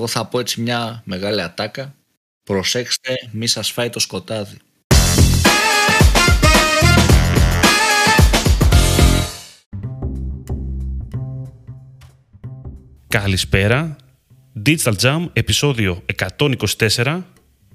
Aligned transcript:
Εγώ 0.00 0.08
θα 0.08 0.24
πω 0.24 0.38
έτσι 0.38 0.60
μια 0.60 1.02
μεγάλη 1.04 1.42
ατάκα. 1.42 1.94
Προσέξτε, 2.42 3.10
μη 3.30 3.46
σας 3.46 3.70
φάει 3.70 3.90
το 3.90 3.98
σκοτάδι. 3.98 4.56
Καλησπέρα. 13.08 13.96
Digital 14.66 14.94
Jam, 15.02 15.28
επεισόδιο 15.32 16.04
124. 16.38 17.22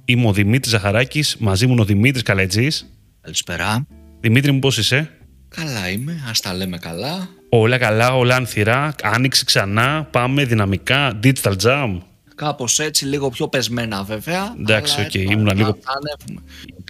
Είμαι 0.06 0.28
ο 0.28 0.34
Δημήτρης 0.34 0.72
Ζαχαράκης, 0.72 1.36
μαζί 1.38 1.66
μου 1.66 1.72
είναι 1.72 1.82
ο 1.82 1.86
Δημήτρης 1.86 2.24
Καλετζής. 2.24 2.86
Καλησπέρα. 3.22 3.88
Δημήτρη 4.20 4.52
μου 4.52 4.60
πώς 4.60 4.78
είσαι; 4.78 5.12
Καλά 5.48 5.90
είμαι, 5.90 6.24
ας 6.30 6.40
τα 6.40 6.54
λέμε 6.54 6.78
καλά. 6.78 7.30
Όλα 7.50 7.78
καλά, 7.78 8.16
όλα 8.16 8.36
ανθυρά, 8.36 8.96
άνοιξε 9.04 9.46
ξανά, 9.46 10.08
πάμε 10.12 10.46
δυναμικά, 10.46 11.20
Digital 11.24 11.56
Jam. 11.64 12.00
Κάπως 12.36 12.80
έτσι, 12.80 13.06
λίγο 13.06 13.30
πιο 13.30 13.48
πεσμένα 13.48 14.04
βέβαια. 14.04 14.56
Εντάξει, 14.60 14.94
αλλά 14.96 15.06
οκ, 15.08 15.16
έτσι, 15.16 15.28
ήμουνα 15.34 15.50
θα 15.50 15.56
λίγο- 15.56 15.78
ανέβουμε. 15.84 16.42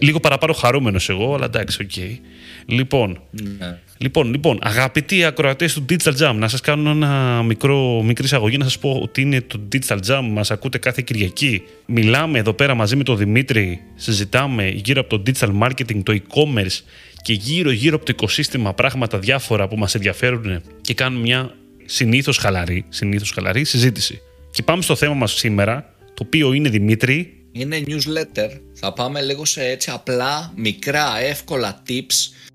Λίγο 0.02 0.20
παραπάνω 0.20 0.52
χαρούμενος 0.52 1.08
εγώ, 1.08 1.34
αλλά 1.34 1.44
εντάξει, 1.44 1.82
οκ. 1.82 1.96
Λοιπόν, 2.66 3.20
Ναι. 3.58 3.78
Λοιπόν, 3.98 4.30
λοιπόν, 4.30 4.58
αγαπητοί 4.62 5.24
ακροατές 5.24 5.72
του 5.74 5.84
Digital 5.90 6.12
Jam, 6.18 6.34
να 6.36 6.48
σας 6.48 6.60
κάνω 6.60 6.90
ένα 6.90 7.42
μικρό, 7.42 8.02
μικρή 8.02 8.24
εισαγωγή, 8.24 8.56
να 8.56 8.64
σας 8.64 8.78
πω 8.78 8.98
ότι 9.02 9.20
είναι 9.20 9.40
το 9.40 9.60
Digital 9.72 9.98
Jam, 10.08 10.20
μας 10.30 10.50
ακούτε 10.50 10.78
κάθε 10.78 11.02
Κυριακή. 11.06 11.62
Μιλάμε 11.86 12.38
εδώ 12.38 12.52
πέρα 12.52 12.74
μαζί 12.74 12.96
με 12.96 13.02
τον 13.02 13.16
Δημήτρη, 13.16 13.80
συζητάμε 13.94 14.68
γύρω 14.68 15.00
από 15.00 15.18
το 15.18 15.22
digital 15.26 15.50
marketing, 15.62 16.02
το 16.02 16.12
e-commerce 16.12 16.80
και 17.22 17.32
γύρω 17.32 17.70
γύρω 17.70 17.96
από 17.96 18.04
το 18.04 18.12
οικοσύστημα 18.14 18.74
πράγματα 18.74 19.18
διάφορα 19.18 19.68
που 19.68 19.76
μας 19.76 19.94
ενδιαφέρουν 19.94 20.62
και 20.80 20.94
κάνουμε 20.94 21.22
μια 21.22 21.54
συνήθως 21.84 22.36
χαλαρή, 22.36 22.84
συνήθως 22.88 23.30
χαλαρή 23.30 23.64
συζήτηση. 23.64 24.20
Και 24.56 24.62
πάμε 24.62 24.82
στο 24.82 24.96
θέμα 24.96 25.14
μας 25.14 25.32
σήμερα, 25.32 25.92
το 26.04 26.22
οποίο 26.26 26.52
είναι 26.52 26.68
Δημήτρη, 26.68 27.46
Είναι 27.52 27.82
newsletter. 27.86 28.60
Θα 28.74 28.92
πάμε 28.92 29.22
λίγο 29.22 29.44
σε 29.44 29.64
έτσι 29.64 29.90
απλά, 29.90 30.52
μικρά, 30.56 31.20
εύκολα 31.20 31.82
tips. 31.88 32.46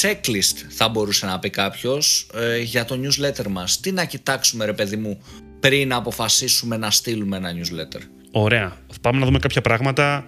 Checklist 0.00 0.66
θα 0.68 0.88
μπορούσε 0.88 1.26
να 1.26 1.38
πει 1.38 1.50
κάποιος 1.50 2.30
για 2.62 2.84
το 2.84 3.00
newsletter 3.02 3.46
μας. 3.48 3.80
Τι 3.80 3.92
να 3.92 4.04
κοιτάξουμε 4.04 4.64
ρε 4.64 4.72
παιδί 4.72 4.96
μου 4.96 5.22
πριν 5.60 5.92
αποφασίσουμε 5.92 6.76
να 6.76 6.90
στείλουμε 6.90 7.36
ένα 7.36 7.52
newsletter; 7.52 8.00
Ωραία. 8.30 8.76
Πάμε 9.00 9.18
να 9.18 9.24
δούμε 9.26 9.38
κάποια 9.38 9.60
πράγματα. 9.60 10.24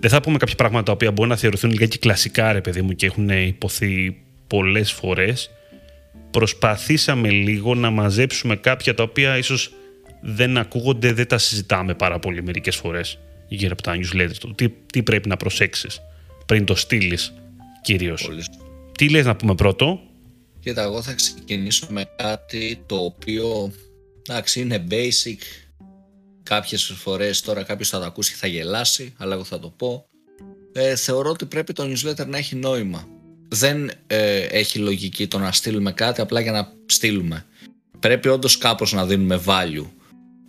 Δεν 0.00 0.10
θα 0.10 0.20
πούμε 0.20 0.36
κάποια 0.36 0.54
πράγματα 0.56 0.84
τα 0.84 0.92
οποία 0.92 1.12
μπορεί 1.12 1.28
να 1.28 1.36
θεωρηθούν 1.36 1.70
λιγάκι 1.70 1.98
κλασικά, 1.98 2.52
ρε 2.52 2.60
παιδί 2.60 2.82
μου, 2.82 2.92
και 2.92 3.06
έχουν 3.06 3.28
υποθεί 3.28 4.16
πολλές 4.46 4.92
φορές. 4.92 5.50
Προσπαθήσαμε 6.30 7.30
λίγο 7.30 7.74
να 7.74 7.90
μαζέψουμε 7.90 8.56
κάποια 8.56 8.94
τα 8.94 9.02
οποία 9.02 9.38
ίσως 9.38 9.72
δεν 10.26 10.58
ακούγονται, 10.58 11.12
δεν 11.12 11.26
τα 11.26 11.38
συζητάμε 11.38 11.94
πάρα 11.94 12.18
πολύ 12.18 12.42
μερικές 12.42 12.76
φορές 12.76 13.18
γύρω 13.48 13.72
από 13.72 13.82
τα 13.82 13.96
newsletters. 13.96 14.36
Το 14.40 14.54
τι, 14.54 14.68
τι 14.68 15.02
πρέπει 15.02 15.28
να 15.28 15.36
προσέξεις 15.36 16.00
πριν 16.46 16.64
το 16.64 16.74
στείλεις 16.74 17.32
κυρίως. 17.82 18.22
Πολύ 18.22 18.42
σωστά. 18.42 18.64
Τι 18.98 19.08
λες 19.08 19.24
να 19.24 19.36
πούμε 19.36 19.54
πρώτο; 19.54 20.00
Κοίτα, 20.60 20.82
εγώ 20.82 21.02
θα 21.02 21.12
ξεκινήσω 21.12 21.86
με 21.90 22.04
κάτι 22.16 22.82
το 22.86 22.96
οποίο 22.96 23.72
εντάξει, 24.28 24.60
είναι 24.60 24.86
basic. 24.90 25.38
Κάποιες 26.42 26.92
φορές 26.96 27.40
τώρα 27.40 27.62
κάποιος 27.62 27.88
θα 27.88 27.98
το 27.98 28.04
ακούσει 28.04 28.30
και 28.30 28.36
θα 28.38 28.46
γελάσει, 28.46 29.14
αλλά 29.16 29.34
εγώ 29.34 29.44
θα 29.44 29.58
το 29.58 29.68
πω. 29.68 30.06
Ε, 30.72 30.96
θεωρώ 30.96 31.30
ότι 31.30 31.46
πρέπει 31.46 31.72
το 31.72 31.84
newsletter 31.84 32.26
να 32.26 32.38
έχει 32.38 32.56
νόημα. 32.56 33.08
Δεν 33.48 33.90
ε, 34.06 34.40
έχει 34.40 34.78
λογική 34.78 35.26
το 35.26 35.38
να 35.38 35.52
στείλουμε 35.52 35.92
κάτι 35.92 36.20
απλά 36.20 36.40
για 36.40 36.52
να 36.52 36.72
στείλουμε. 36.86 37.46
Πρέπει 38.00 38.28
όντως 38.28 38.58
κάπως 38.58 38.92
να 38.92 39.06
δίνουμε 39.06 39.42
value 39.46 39.86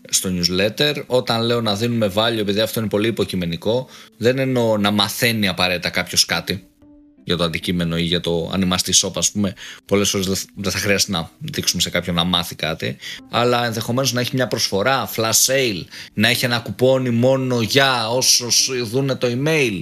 στο 0.10 0.30
newsletter. 0.34 1.04
Όταν 1.06 1.42
λέω 1.42 1.62
να 1.62 1.76
δίνουμε 1.76 2.12
value, 2.16 2.38
επειδή 2.38 2.60
αυτό 2.60 2.80
είναι 2.80 2.90
πολύ 2.90 3.08
υποκειμενικό, 3.08 3.88
δεν 4.18 4.40
εννοώ 4.40 4.78
να 4.78 4.92
μαθαίνει 4.92 5.48
απαραίτητα 5.48 5.90
κάποιος 5.90 6.26
κάτι 6.26 6.68
για 7.24 7.38
το 7.38 7.44
αντικείμενο 7.44 7.98
ή 7.98 8.02
για 8.04 8.20
το 8.20 8.50
αν 8.54 8.62
είμαστε 8.62 8.92
shop, 8.96 9.12
ας 9.16 9.32
πούμε, 9.32 9.54
πολλές 9.86 10.10
φορές 10.10 10.28
δεν- 10.28 10.38
δεν 10.56 10.72
θα 10.72 10.78
χρειάζεται 10.78 11.12
να 11.12 11.30
δείξουμε 11.40 11.82
σε 11.82 11.90
κάποιον 11.90 12.16
να 12.16 12.24
μάθει 12.24 12.56
κάτι, 12.56 12.98
αλλά 13.32 13.66
ενδεχομένως 13.66 14.14
να 14.14 14.20
έχει 14.22 14.36
μια 14.36 14.48
προσφορά, 14.48 15.10
flash 15.16 15.46
sale, 15.46 15.84
να 16.14 16.28
έχει 16.28 16.46
ένα 16.46 16.60
κουπόνι 16.60 17.10
μόνο 17.10 17.62
για 17.62 18.10
όσους 18.10 18.70
δουν 18.84 19.18
το 19.18 19.28
email, 19.28 19.80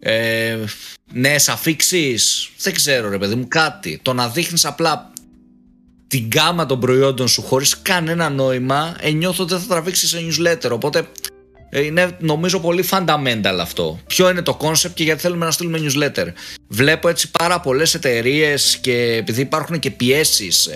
ε, 0.00 0.58
νέες 1.12 1.48
αφήξεις, 1.48 2.50
δεν 2.58 2.74
ξέρω 2.74 3.08
ρε 3.08 3.18
παιδί 3.18 3.34
μου, 3.34 3.48
κάτι. 3.48 3.98
Το 4.02 4.12
να 4.12 4.28
δείχνεις 4.28 4.64
απλά 4.64 5.12
την 6.10 6.26
γκάμα 6.26 6.66
των 6.66 6.80
προϊόντων 6.80 7.28
σου 7.28 7.42
χωρίς 7.42 7.82
κανένα 7.82 8.28
νόημα, 8.28 8.96
ε, 9.00 9.10
νιώθω 9.10 9.42
ότι 9.42 9.52
δεν 9.52 9.62
θα 9.62 9.68
τραβήξεις 9.68 10.08
σε 10.08 10.18
newsletter, 10.18 10.70
οπότε 10.70 11.08
ε, 11.70 11.84
είναι 11.84 12.16
νομίζω 12.20 12.60
πολύ 12.60 12.84
fundamental 12.90 13.58
αυτό. 13.60 14.00
Ποιο 14.06 14.30
είναι 14.30 14.42
το 14.42 14.56
concept 14.60 14.90
και 14.94 15.02
γιατί 15.02 15.20
θέλουμε 15.20 15.44
να 15.44 15.50
στείλουμε 15.50 15.78
newsletter. 15.82 16.26
Βλέπω 16.68 17.08
έτσι 17.08 17.30
πάρα 17.30 17.60
πολλές 17.60 17.94
εταιρείες 17.94 18.78
και 18.80 18.92
επειδή 18.92 19.40
υπάρχουν 19.40 19.78
και 19.78 19.90
πιέσεις 19.90 20.68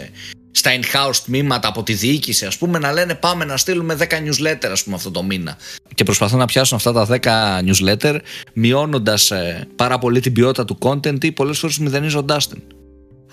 στα 0.50 0.70
in-house 0.70 1.16
τμήματα 1.24 1.68
από 1.68 1.82
τη 1.82 1.92
διοίκηση, 1.92 2.46
ας 2.46 2.58
πούμε, 2.58 2.78
να 2.78 2.92
λένε 2.92 3.14
πάμε 3.14 3.44
να 3.44 3.56
στείλουμε 3.56 3.94
10 3.94 4.04
newsletter, 4.04 4.68
ας 4.70 4.84
πούμε, 4.84 4.96
αυτό 4.96 5.10
το 5.10 5.22
μήνα. 5.22 5.56
Και 5.94 6.04
προσπαθούν 6.04 6.38
να 6.38 6.44
πιάσουν 6.44 6.76
αυτά 6.76 6.92
τα 6.92 7.06
10 7.06 7.70
newsletter, 7.70 8.18
μειώνοντας 8.52 9.32
πάρα 9.76 9.98
πολύ 9.98 10.20
την 10.20 10.32
ποιότητα 10.32 10.64
του 10.64 10.78
content 10.80 11.24
ή 11.24 11.32
πολλές 11.32 11.58
φορές 11.58 11.78
μηδενίζοντάς 11.78 12.48
την. 12.48 12.62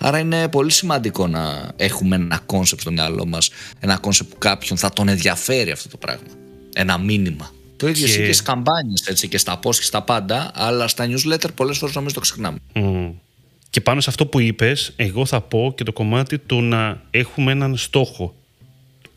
Άρα 0.03 0.19
είναι 0.19 0.47
πολύ 0.47 0.71
σημαντικό 0.71 1.27
να 1.27 1.71
έχουμε 1.75 2.15
ένα 2.15 2.39
concept 2.45 2.79
στο 2.79 2.91
μυαλό 2.91 3.25
μας, 3.25 3.49
ένα 3.79 3.99
concept 4.03 4.27
που 4.29 4.37
κάποιον 4.37 4.77
θα 4.77 4.89
τον 4.89 5.07
ενδιαφέρει 5.07 5.71
αυτό 5.71 5.89
το 5.89 5.97
πράγμα. 5.97 6.27
Ένα 6.73 6.97
μήνυμα. 6.97 7.51
Το 7.77 7.87
ίδιο 7.87 8.05
Και- 8.05 8.11
και... 8.11 8.17
και 8.17 8.25
στις 8.25 8.41
καμπάνιες 8.41 9.07
έτσι 9.07 9.27
και 9.27 9.37
στα 9.37 9.59
post 9.63 9.75
και 9.75 9.83
στα 9.83 10.01
πάντα, 10.01 10.51
αλλά 10.53 10.87
στα 10.87 11.07
newsletter 11.07 11.47
πολλές 11.55 11.77
φορές 11.77 11.95
νομίζω 11.95 12.13
το 12.13 12.19
ξεχνάμε. 12.19 12.57
Μμ. 12.73 13.09
Και 13.69 13.81
πάνω 13.81 14.01
σε 14.01 14.09
αυτό 14.09 14.25
που 14.25 14.39
είπες, 14.39 14.93
εγώ 14.95 15.25
θα 15.25 15.41
πω 15.41 15.73
και 15.77 15.83
το 15.83 15.93
κομμάτι 15.93 16.37
του 16.37 16.61
να 16.61 17.01
έχουμε 17.11 17.51
έναν 17.51 17.77
στόχο. 17.77 18.35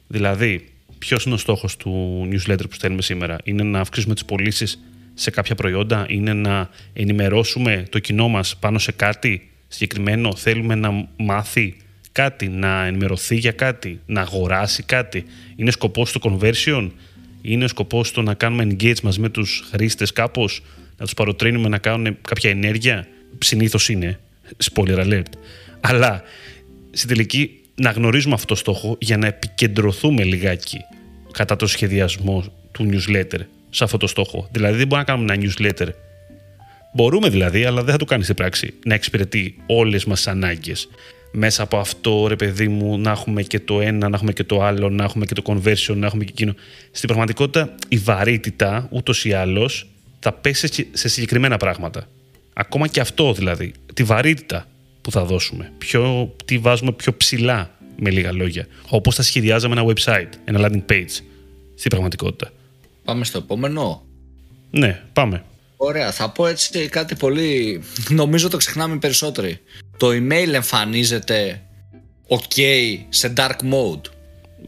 Δηλαδή, 0.06 0.68
ποιος 0.98 1.24
είναι 1.24 1.34
ο 1.34 1.38
στόχος 1.38 1.76
του 1.76 2.22
newsletter 2.32 2.64
που 2.68 2.74
στέλνουμε 2.74 3.02
σήμερα; 3.02 3.36
Είναι 3.44 3.62
να 3.62 3.80
αυξήσουμε 3.80 4.14
τις 4.14 4.24
πωλήσεις 4.24 4.80
σε 5.14 5.30
κάποια 5.30 5.54
προϊόντα, 5.54 6.06
είναι 6.08 6.32
να 6.32 6.70
ενημερώσουμε 6.92 7.86
το 7.90 7.98
κοινό 7.98 8.28
μας 8.28 8.56
πάνω 8.56 8.78
σε 8.78 8.92
κάτι; 8.92 9.50
Συγκεκριμένο, 9.74 10.36
θέλουμε 10.36 10.74
να 10.74 11.08
μάθει 11.16 11.76
κάτι, 12.12 12.48
να 12.48 12.84
ενημερωθεί 12.86 13.36
για 13.36 13.52
κάτι, 13.52 14.00
να 14.06 14.20
αγοράσει 14.20 14.82
κάτι. 14.82 15.24
Είναι 15.56 15.70
σκοπός 15.70 16.12
του 16.12 16.20
conversion, 16.22 16.90
είναι 17.42 17.66
σκοπός 17.66 18.10
το 18.12 18.22
να 18.22 18.34
κάνουμε 18.34 18.66
engage 18.70 19.00
μαζί 19.02 19.20
με 19.20 19.28
τους 19.28 19.64
χρήστες 19.70 20.12
κάπως, 20.12 20.62
να 20.96 21.04
τους 21.04 21.14
παροτρύνουμε 21.14 21.68
να 21.68 21.78
κάνουν 21.78 22.16
κάποια 22.22 22.50
ενέργεια; 22.50 23.06
Συνήθως 23.38 23.88
είναι, 23.88 24.20
spoiler 24.72 24.98
alert. 24.98 25.32
Αλλά 25.80 26.22
στην 26.90 27.08
τελική 27.08 27.60
να 27.74 27.90
γνωρίζουμε 27.90 28.34
αυτό 28.34 28.46
το 28.46 28.54
στόχο 28.54 28.96
για 29.00 29.16
να 29.16 29.26
επικεντρωθούμε 29.26 30.24
λιγάκι 30.24 30.78
κατά 31.32 31.56
το 31.56 31.66
σχεδιασμό 31.66 32.44
του 32.72 32.90
newsletter 32.92 33.40
σε 33.70 33.84
αυτό 33.84 33.96
το 33.96 34.06
στόχο. 34.06 34.48
Δηλαδή 34.52 34.76
δεν 34.76 34.86
μπορούμε 34.86 35.06
να 35.08 35.14
κάνουμε 35.14 35.34
ένα 35.34 35.44
newsletter. 35.44 35.88
Μπορούμε 36.94 37.28
δηλαδή, 37.28 37.64
αλλά 37.64 37.82
δεν 37.82 37.92
θα 37.92 37.98
το 37.98 38.04
κάνεις 38.04 38.24
στην 38.24 38.36
πράξη. 38.36 38.74
Να 38.84 38.94
εξυπηρετεί 38.94 39.56
όλες 39.66 40.04
μας 40.04 40.16
τις 40.16 40.26
ανάγκες. 40.26 40.88
Μέσα 41.32 41.62
από 41.62 41.78
αυτό, 41.78 42.26
ρε 42.26 42.36
παιδί 42.36 42.68
μου, 42.68 42.98
να 42.98 43.10
έχουμε 43.10 43.42
και 43.42 43.60
το 43.60 43.80
ένα, 43.80 44.08
να 44.08 44.16
έχουμε 44.16 44.32
και 44.32 44.44
το 44.44 44.62
άλλο, 44.62 44.90
να 44.90 45.04
έχουμε 45.04 45.24
και 45.24 45.34
το 45.34 45.42
conversion, 45.46 45.96
να 45.96 46.06
έχουμε 46.06 46.24
και 46.24 46.30
εκείνο. 46.32 46.54
Στην 46.90 47.08
πραγματικότητα, 47.08 47.74
η 47.88 47.96
βαρύτητα 47.96 48.88
ούτως 48.90 49.24
ή 49.24 49.32
άλλως 49.32 49.86
θα 50.20 50.32
πέσει 50.32 50.88
σε 50.92 51.08
συγκεκριμένα 51.08 51.56
πράγματα. 51.56 52.08
Ακόμα 52.52 52.86
και 52.86 53.00
αυτό 53.00 53.32
δηλαδή. 53.32 53.72
Τη 53.94 54.02
βαρύτητα 54.02 54.66
που 55.00 55.10
θα 55.10 55.24
δώσουμε. 55.24 55.72
Πιο, 55.78 56.34
τι 56.44 56.58
βάζουμε 56.58 56.92
πιο 56.92 57.16
ψηλά, 57.16 57.70
με 57.96 58.10
λίγα 58.10 58.32
λόγια. 58.32 58.66
Όπως 58.88 59.14
θα 59.14 59.22
σχεδιάζαμε 59.22 59.80
ένα 59.80 59.92
website, 59.92 60.28
ένα 60.44 60.68
landing 60.68 60.92
page. 60.92 61.20
Στην 61.74 61.90
πραγματικότητα. 61.90 62.52
Πάμε 63.04 63.24
στο 63.24 63.38
επόμενο; 63.38 64.02
Ναι, 64.70 65.02
πάμε. 65.12 65.42
Ωραία, 65.76 66.12
θα 66.12 66.30
πω 66.30 66.46
έτσι 66.46 66.88
κάτι 66.88 67.14
πολύ. 67.14 67.82
Νομίζω 68.08 68.48
το 68.48 68.56
ξεχνάμε 68.56 68.94
οι 68.94 68.98
περισσότεροι. 68.98 69.60
Το 69.96 70.08
email 70.08 70.52
εμφανίζεται 70.52 71.62
OK 72.28 72.60
σε 73.08 73.32
dark 73.36 73.56
mode. 73.72 74.10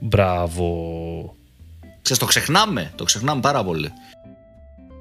Μπράβο. 0.00 1.36
Ξέρεις, 2.02 2.22
το 2.22 2.28
ξεχνάμε. 2.28 2.92
Το 2.94 3.04
ξεχνάμε 3.04 3.40
πάρα 3.40 3.64
πολύ. 3.64 3.92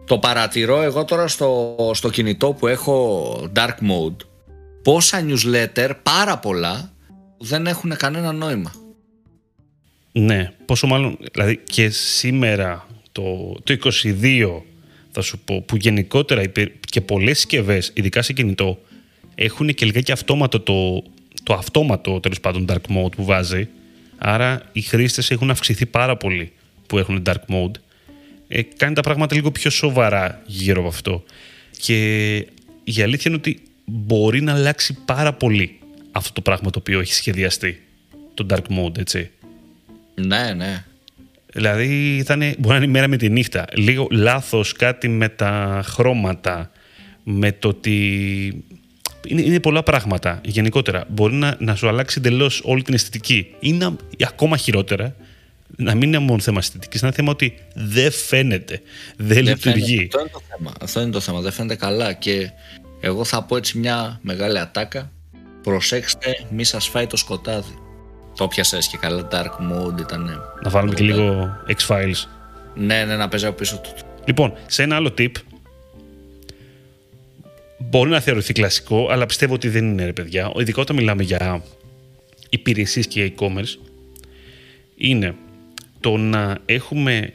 Το 0.05 0.17
παρατηρώ 0.17 0.81
εγώ 0.81 1.05
τώρα 1.05 1.27
στο, 1.27 1.75
στο 1.93 2.09
κινητό 2.09 2.53
που 2.53 2.67
έχω 2.67 3.49
dark 3.55 3.75
mode. 3.89 4.15
Πόσα 4.83 5.25
newsletter, 5.27 5.91
πάρα 6.03 6.37
πολλά, 6.37 6.91
δεν 7.37 7.67
έχουν 7.67 7.95
κανένα 7.97 8.31
νόημα. 8.31 8.71
Ναι, 10.11 10.51
πόσο 10.65 10.87
μάλλον, 10.87 11.17
δηλαδή 11.31 11.57
και 11.57 11.89
σήμερα 11.89 12.87
το, 13.11 13.23
το 13.63 13.77
22 13.83 14.61
θα 15.15 15.21
σου 15.21 15.39
πω, 15.39 15.61
που 15.61 15.75
γενικότερα 15.75 16.41
υπήρ- 16.41 16.71
και 16.89 17.01
πολλές 17.01 17.37
συσκευές, 17.37 17.91
ειδικά 17.93 18.21
σε 18.21 18.33
κινητό, 18.33 18.79
έχουν 19.35 19.67
και 19.73 19.85
λιγάκι 19.85 20.11
αυτόματο 20.11 20.59
το, 20.59 21.03
το 21.43 21.53
αυτόματο 21.53 22.19
τέλος 22.19 22.39
πάντων 22.39 22.65
dark 22.69 22.95
mode 22.95 23.11
που 23.15 23.25
βάζει. 23.25 23.67
Άρα 24.17 24.61
οι 24.71 24.81
χρήστες 24.81 25.31
έχουν 25.31 25.49
αυξηθεί 25.49 25.85
πάρα 25.85 26.17
πολύ 26.17 26.51
που 26.87 26.97
έχουν 26.97 27.23
dark 27.25 27.45
mode 27.49 27.71
ε, 28.47 28.61
κάνει 28.61 28.93
τα 28.93 29.01
πράγματα 29.01 29.35
λίγο 29.35 29.51
πιο 29.51 29.69
σοβαρά 29.69 30.41
γύρω 30.45 30.79
από 30.79 30.87
αυτό. 30.87 31.23
Και 31.77 32.35
η 32.83 33.01
αλήθεια 33.01 33.23
είναι 33.25 33.35
ότι 33.35 33.61
μπορεί 33.85 34.41
να 34.41 34.53
αλλάξει 34.53 34.97
πάρα 35.05 35.33
πολύ 35.33 35.79
αυτό 36.11 36.33
το 36.33 36.41
πράγμα 36.41 36.69
το 36.69 36.79
οποίο 36.79 36.99
έχει 36.99 37.13
σχεδιαστεί. 37.13 37.81
Το 38.33 38.45
dark 38.49 38.77
mode, 38.79 38.97
έτσι. 38.97 39.29
Ναι, 40.15 40.53
ναι. 40.53 40.85
Δηλαδή 41.55 42.23
θα 42.25 42.33
είναι, 42.33 42.55
μπορεί 42.57 42.69
να 42.69 42.75
είναι 42.75 42.85
η 42.85 42.89
μέρα 42.89 43.07
με 43.07 43.17
τη 43.17 43.29
νύχτα. 43.29 43.65
Λίγο 43.73 44.07
λάθος 44.11 44.71
κάτι 44.71 45.07
με 45.07 45.29
τα 45.29 45.81
χρώματα, 45.85 46.71
με 47.23 47.51
το 47.51 47.67
ότι... 47.67 48.63
Είναι, 49.27 49.41
είναι 49.41 49.59
πολλά 49.59 49.83
πράγματα 49.83 50.41
γενικότερα. 50.45 51.05
Μπορεί 51.09 51.33
να, 51.33 51.55
να 51.59 51.75
σου 51.75 51.87
αλλάξει 51.87 52.15
εντελώς 52.19 52.61
όλη 52.63 52.81
την 52.81 52.93
αισθητική. 52.93 53.47
Ή 53.59 53.73
να, 53.73 53.95
ακόμα 54.23 54.57
χειρότερα, 54.57 55.15
να 55.77 55.95
μην 55.95 56.07
είναι 56.07 56.19
μόνο 56.19 56.39
θέμα 56.39 56.57
αισθητικής, 56.59 57.01
είναι 57.01 57.11
θέμα 57.11 57.31
ότι 57.31 57.53
δεν 57.73 58.11
φαίνεται, 58.11 58.81
δεν, 59.17 59.43
λειτουργεί. 59.43 60.01
αυτό, 60.03 60.19
είναι 60.19 60.29
το 60.31 60.41
θέμα. 60.49 60.71
αυτό 60.81 61.01
είναι 61.01 61.11
το 61.11 61.19
θέμα. 61.19 61.41
Δεν 61.41 61.51
φαίνεται 61.51 61.75
καλά. 61.75 62.13
Και 62.13 62.49
εγώ 62.99 63.23
θα 63.23 63.43
πω 63.43 63.57
έτσι 63.57 63.77
μια 63.77 64.19
μεγάλη 64.21 64.59
ατάκα. 64.59 65.11
Προσέξτε, 65.63 66.45
μη 66.49 66.63
σας 66.63 66.87
φάει 66.87 67.07
το 67.07 67.17
σκοτάδι. 67.17 67.84
Το 68.35 68.47
πιάσες 68.47 68.87
και 68.87 68.97
καλά. 68.97 69.27
Dark 69.31 69.45
mode 69.71 69.99
ήταν. 69.99 70.41
Να 70.63 70.69
βάλουμε 70.69 70.93
και 70.93 71.03
λίγο 71.03 71.57
X-Files. 71.67 72.27
Ναι, 72.75 73.05
ναι, 73.05 73.15
να 73.15 73.27
παίζει 73.27 73.45
από 73.45 73.55
πίσω 73.55 73.79
του. 73.83 73.89
Λοιπόν, 74.25 74.53
σε 74.67 74.83
ένα 74.83 74.95
άλλο 74.95 75.13
tip. 75.17 75.31
Μπορεί 77.77 78.09
να 78.09 78.19
θεωρηθεί 78.19 78.53
κλασικό, 78.53 79.07
αλλά 79.09 79.25
πιστεύω 79.25 79.53
ότι 79.53 79.69
δεν 79.69 79.85
είναι 79.85 80.05
ρε 80.05 80.13
παιδιά. 80.13 80.51
Ειδικά 80.55 80.81
όταν 80.81 80.95
μιλάμε 80.95 81.23
για 81.23 81.63
υπηρεσίες 82.49 83.07
και 83.07 83.23
για 83.23 83.33
e-commerce, 83.35 83.89
είναι 84.97 85.35
το 85.99 86.17
να 86.17 86.57
έχουμε 86.65 87.31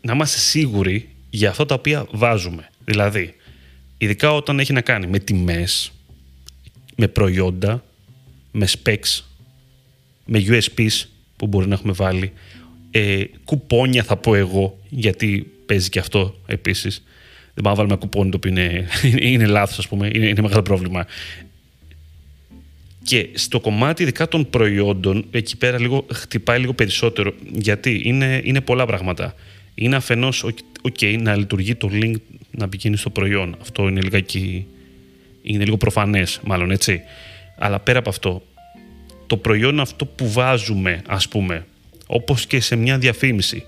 να 0.00 0.12
είμαστε 0.12 0.38
σίγουροι 0.38 1.08
για 1.30 1.50
αυτά 1.50 1.66
τα 1.66 1.74
οποία 1.74 2.06
βάζουμε. 2.10 2.68
Δηλαδή, 2.84 3.34
ειδικά 3.98 4.32
όταν 4.32 4.58
έχει 4.58 4.72
να 4.72 4.80
κάνει 4.80 5.06
με 5.06 5.18
τιμές, 5.18 5.92
με 6.96 7.08
προϊόντα, 7.08 7.84
με 8.50 8.68
specs, 8.82 9.22
με 10.32 10.44
USPs 10.46 11.04
που 11.36 11.46
μπορεί 11.46 11.68
να 11.68 11.74
έχουμε 11.74 11.92
βάλει, 11.92 12.32
ε, 12.90 13.24
κουπόνια 13.44 14.02
θα 14.02 14.16
πω 14.16 14.34
εγώ, 14.34 14.78
γιατί 14.88 15.52
παίζει 15.66 15.88
και 15.88 15.98
αυτό 15.98 16.34
επίσης. 16.46 17.04
Δεν 17.54 17.64
πάμε 17.64 17.68
να 17.68 17.74
βάλουμε 17.74 17.96
κουπόνι 17.96 18.30
το 18.30 18.36
οποίο 18.36 18.50
είναι, 18.50 18.86
είναι 19.32 19.46
λάθος, 19.46 19.78
ας 19.78 19.88
πούμε, 19.88 20.10
είναι, 20.14 20.26
είναι 20.26 20.42
μεγάλο 20.42 20.62
πρόβλημα. 20.62 21.06
Και 23.02 23.28
στο 23.34 23.60
κομμάτι 23.60 24.02
ειδικά 24.02 24.28
των 24.28 24.50
προϊόντων, 24.50 25.24
εκεί 25.30 25.56
πέρα 25.56 25.80
λίγο, 25.80 26.06
χτυπάει 26.12 26.58
λίγο 26.58 26.72
περισσότερο. 26.72 27.34
Γιατί 27.52 28.02
είναι, 28.04 28.40
είναι 28.44 28.60
πολλά 28.60 28.86
πράγματα. 28.86 29.34
Είναι 29.74 29.96
αφενός, 29.96 30.44
ok, 30.82 31.18
να 31.20 31.36
λειτουργεί 31.36 31.74
το 31.74 31.88
link 31.92 32.14
να 32.50 32.68
πηγαίνει 32.68 32.96
στο 32.96 33.10
προϊόν. 33.10 33.56
Αυτό 33.60 33.88
είναι, 33.88 34.00
λιγάκι, 34.00 34.66
είναι 35.42 35.64
λίγο 35.64 35.76
προφανές, 35.76 36.40
μάλλον 36.44 36.70
έτσι. 36.70 37.00
Αλλά 37.58 37.78
πέρα 37.78 37.98
από 37.98 38.08
αυτό, 38.08 38.42
το 39.30 39.36
προϊόν 39.36 39.80
αυτό 39.80 40.04
που 40.04 40.32
βάζουμε, 40.32 41.02
ας 41.06 41.28
πούμε, 41.28 41.66
όπως 42.06 42.46
και 42.46 42.60
σε 42.60 42.76
μια 42.76 42.98
διαφήμιση, 42.98 43.64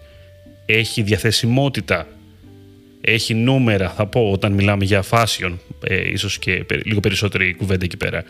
έχει 0.67 1.03
διαθεσιμότητα, 1.03 2.06
έχει 3.00 3.35
νούμερα, 3.35 3.91
θα 3.91 4.06
πω, 4.06 4.31
όταν 4.31 4.53
μιλάμε 4.53 4.85
για 4.85 5.05
fashion, 5.11 5.53
ε, 5.82 6.11
ίσως 6.11 6.38
και 6.38 6.64
λίγο 6.85 7.00
περισσότερη 7.00 7.55
κουβέντα 7.55 7.85
εκεί 7.85 7.97
πέρα, 7.97 8.25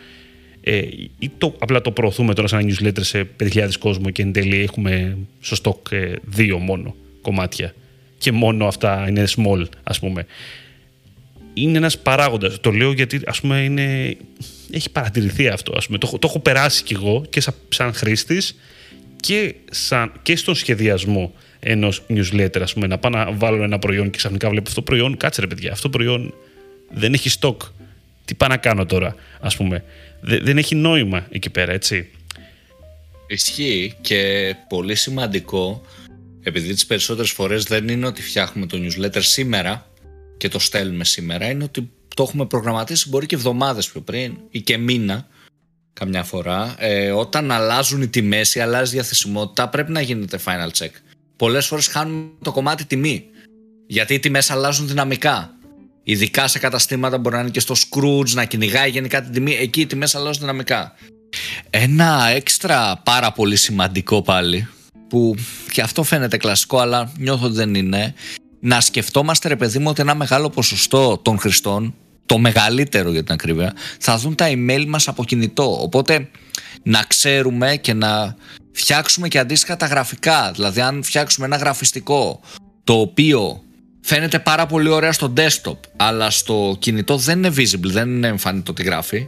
ε, 0.60 0.82
ή 1.18 1.30
το, 1.38 1.54
απλά 1.58 1.80
το 1.80 1.90
προωθούμε 1.90 2.34
τώρα 2.34 2.48
σαν 2.48 2.60
ένα 2.60 2.74
newsletter 2.74 3.00
σε 3.00 3.28
5.000 3.40 3.68
κόσμο 3.78 4.10
και 4.10 4.22
εν 4.22 4.32
τέλει 4.32 4.62
έχουμε 4.62 5.18
στο 5.40 5.56
stock 5.62 5.92
ε, 5.92 6.12
δύο 6.22 6.58
μόνο 6.58 6.94
κομμάτια 7.20 7.74
και 8.18 8.32
μόνο 8.32 8.66
αυτά 8.66 9.06
είναι 9.08 9.24
small 9.36 9.64
ας 9.82 9.98
πούμε. 9.98 10.26
Είναι 11.54 11.76
ένας 11.76 11.98
παράγοντας. 11.98 12.60
Το 12.60 12.70
λέω 12.70 12.92
γιατί 12.92 13.20
ας 13.26 13.40
πούμε 13.40 13.62
είναι... 13.62 14.16
έχει 14.72 14.90
παρατηρηθεί 14.90 15.48
αυτό. 15.48 15.72
Ας 15.76 15.86
πούμε. 15.86 15.98
Το, 15.98 16.06
το 16.06 16.26
έχω 16.26 16.38
περάσει 16.38 16.82
κι 16.82 16.94
εγώ 16.94 17.24
και 17.30 17.40
σαν, 17.40 17.54
σαν 17.68 17.92
χρήστης 17.92 18.58
και, 19.16 19.54
σαν, 19.70 20.12
και 20.22 20.36
στον 20.36 20.54
σχεδιασμό 20.54 21.34
ενός 21.60 22.02
newsletter, 22.08 22.60
ας 22.60 22.72
πούμε, 22.72 22.86
να 22.86 22.98
πάω 22.98 23.10
να 23.10 23.32
βάλω 23.32 23.62
ένα 23.62 23.78
προϊόν 23.78 24.10
και 24.10 24.16
ξαφνικά 24.16 24.48
βλέπω 24.48 24.68
αυτό 24.68 24.80
το 24.80 24.86
προϊόν. 24.86 25.16
Κάτσε 25.16 25.40
ρε 25.40 25.46
παιδιά, 25.46 25.72
αυτό 25.72 25.88
το 25.88 25.98
προϊόν 25.98 26.34
δεν 26.90 27.12
έχει 27.12 27.30
stock. 27.40 27.56
Τι 28.24 28.34
πάω 28.34 28.48
να 28.48 28.56
κάνω 28.56 28.86
τώρα, 28.86 29.14
ας 29.40 29.56
πούμε 29.56 29.84
δεν 30.22 30.58
έχει 30.58 30.74
νόημα 30.74 31.26
εκεί 31.30 31.50
πέρα, 31.50 31.72
έτσι. 31.72 32.08
Ισχύει 33.26 33.94
και 34.00 34.54
πολύ 34.68 34.94
σημαντικό, 34.94 35.82
επειδή 36.42 36.72
τις 36.74 36.86
περισσότερες 36.86 37.30
φορές 37.30 37.64
δεν 37.64 37.88
είναι 37.88 38.06
ότι 38.06 38.22
φτιάχνουμε 38.22 38.66
το 38.66 38.78
newsletter 38.82 39.22
σήμερα 39.22 39.86
και 40.42 40.48
το 40.48 40.58
στέλνουμε 40.58 41.04
σήμερα, 41.04 41.50
είναι 41.50 41.64
ότι 41.64 41.90
το 42.16 42.22
έχουμε 42.22 42.46
προγραμματίσει 42.46 43.08
μπορεί 43.08 43.26
και 43.26 43.34
εβδομάδες 43.34 43.90
πιο 43.90 44.00
πριν 44.00 44.36
ή 44.50 44.60
και 44.60 44.78
μήνα 44.78 45.26
καμιά 45.92 46.24
φορά. 46.24 46.74
Ε, 46.78 47.10
όταν 47.10 47.50
αλλάζουν 47.50 48.02
οι 48.02 48.08
τιμές 48.08 48.54
ή 48.54 48.60
αλλάζει 48.60 48.90
η 48.90 48.94
διαθεσιμότητα 48.94 49.68
πρέπει 49.68 49.92
να 49.92 50.00
γίνεται 50.00 50.38
final 50.44 50.70
check. 50.78 50.90
Πολλές 51.36 51.66
φορές 51.66 51.86
χάνουμε 51.86 52.30
το 52.42 52.52
κομμάτι 52.52 52.84
τιμή 52.84 53.24
γιατί 53.86 54.14
οι 54.14 54.18
τιμές 54.18 54.50
αλλάζουν 54.50 54.88
δυναμικά. 54.88 55.50
Ειδικά 56.02 56.48
σε 56.48 56.58
καταστήματα 56.58 57.18
μπορεί 57.18 57.34
να 57.34 57.40
είναι 57.40 57.50
και 57.50 57.60
στο 57.60 57.74
Scrooge, 57.74 58.30
να 58.30 58.44
κυνηγάει 58.44 58.90
γενικά 58.90 59.22
την 59.22 59.32
τιμή. 59.32 59.52
Εκεί 59.60 59.80
οι 59.80 59.86
τιμές 59.86 60.14
αλλάζουν 60.14 60.40
δυναμικά. 60.40 60.94
Ένα 61.70 62.28
έξτρα 62.28 63.00
πάρα 63.04 63.32
πολύ 63.32 63.56
σημαντικό 63.56 64.22
πάλι, 64.22 64.68
που 65.08 65.34
και 65.72 65.82
αυτό 65.82 66.02
φαίνεται 66.02 66.36
κλασικό, 66.36 66.78
αλλά 66.78 67.12
νιώθω 67.18 67.46
ότι 67.46 67.54
δεν 67.54 67.74
είναι, 67.74 68.14
να 68.64 68.80
σκεφτόμαστε 68.80 69.48
ρε 69.48 69.56
παιδί 69.56 69.78
μου 69.78 69.86
ότι 69.88 70.00
ένα 70.00 70.14
μεγάλο 70.14 70.50
ποσοστό 70.50 71.18
των 71.18 71.38
χρηστών, 71.38 71.94
το 72.26 72.38
μεγαλύτερο 72.38 73.10
για 73.10 73.24
την 73.24 73.34
ακρίβεια, 73.34 73.74
θα 73.98 74.16
δουν 74.16 74.34
τα 74.34 74.46
email 74.48 74.84
μας 74.88 75.08
από 75.08 75.24
κινητό. 75.24 75.82
Οπότε 75.82 76.28
να 76.82 77.02
ξέρουμε 77.02 77.76
και 77.76 77.92
να 77.92 78.36
φτιάξουμε 78.72 79.28
και 79.28 79.38
αντίστοιχα 79.38 79.76
τα 79.76 79.86
γραφικά. 79.86 80.50
Δηλαδή 80.54 80.80
αν 80.80 81.02
φτιάξουμε 81.02 81.46
ένα 81.46 81.56
γραφιστικό 81.56 82.40
το 82.84 82.92
οποίο 82.92 83.62
φαίνεται 84.00 84.38
πάρα 84.38 84.66
πολύ 84.66 84.88
ωραία 84.88 85.12
στο 85.12 85.32
desktop, 85.36 85.78
αλλά 85.96 86.30
στο 86.30 86.76
κινητό 86.78 87.16
δεν 87.16 87.38
είναι 87.38 87.54
visible, 87.56 87.90
δεν 87.90 88.08
είναι 88.08 88.26
εμφανιτό 88.26 88.72
τι 88.72 88.82
γράφει. 88.82 89.26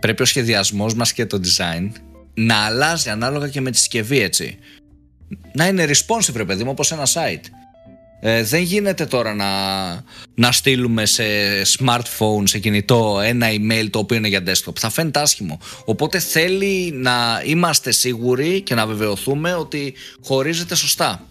Πρέπει 0.00 0.22
ο 0.22 0.24
σχεδιασμός 0.24 0.94
μας 0.94 1.12
και 1.12 1.26
το 1.26 1.40
design 1.42 1.88
να 2.34 2.56
αλλάζει 2.56 3.10
ανάλογα 3.10 3.48
και 3.48 3.60
με 3.60 3.70
τη 3.70 3.78
συσκευή 3.78 4.20
έτσι. 4.20 4.58
Να 5.52 5.66
είναι 5.66 5.84
responsive 5.84 6.34
ρε 6.36 6.44
παιδί 6.44 6.64
μου 6.64 6.70
όπως 6.70 6.92
ένα 6.92 7.06
site. 7.06 7.44
Ε, 8.26 8.42
δεν 8.42 8.62
γίνεται 8.62 9.06
τώρα 9.06 9.34
να, 9.34 9.48
να 10.34 10.52
στείλουμε 10.52 11.06
σε 11.06 11.24
smartphone, 11.78 12.42
σε 12.44 12.58
κινητό 12.58 13.20
ένα 13.24 13.46
email 13.50 13.86
το 13.90 13.98
οποίο 13.98 14.16
είναι 14.16 14.28
για 14.28 14.42
desktop. 14.46 14.78
Θα 14.78 14.90
φαίνεται 14.90 15.20
άσχημο. 15.20 15.58
Οπότε 15.84 16.18
θέλει 16.18 16.92
να 16.92 17.42
είμαστε 17.46 17.90
σίγουροι 17.90 18.60
και 18.60 18.74
να 18.74 18.86
βεβαιωθούμε 18.86 19.54
ότι 19.54 19.94
χωρίζεται 20.22 20.74
σωστά 20.74 21.26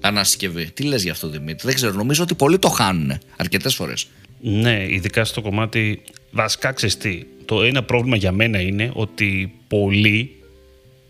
ανασκευή. 0.00 0.70
Τι 0.70 0.82
λες 0.82 1.02
για 1.02 1.12
αυτό 1.12 1.28
Δημήτρη, 1.28 1.66
δεν 1.66 1.74
ξέρω, 1.74 1.92
νομίζω 1.92 2.22
ότι 2.22 2.34
πολλοί 2.34 2.58
το 2.58 2.68
χάνουν 2.68 3.18
αρκετές 3.36 3.74
φορές. 3.74 4.06
Ναι, 4.40 4.86
ειδικά 4.88 5.24
στο 5.24 5.40
κομμάτι 5.40 6.02
βασικά 6.30 6.72
τι. 6.72 7.22
Το 7.44 7.62
ένα 7.62 7.82
πρόβλημα 7.82 8.16
για 8.16 8.32
μένα 8.32 8.60
είναι 8.60 8.90
ότι 8.94 9.54
πολλοί 9.68 10.30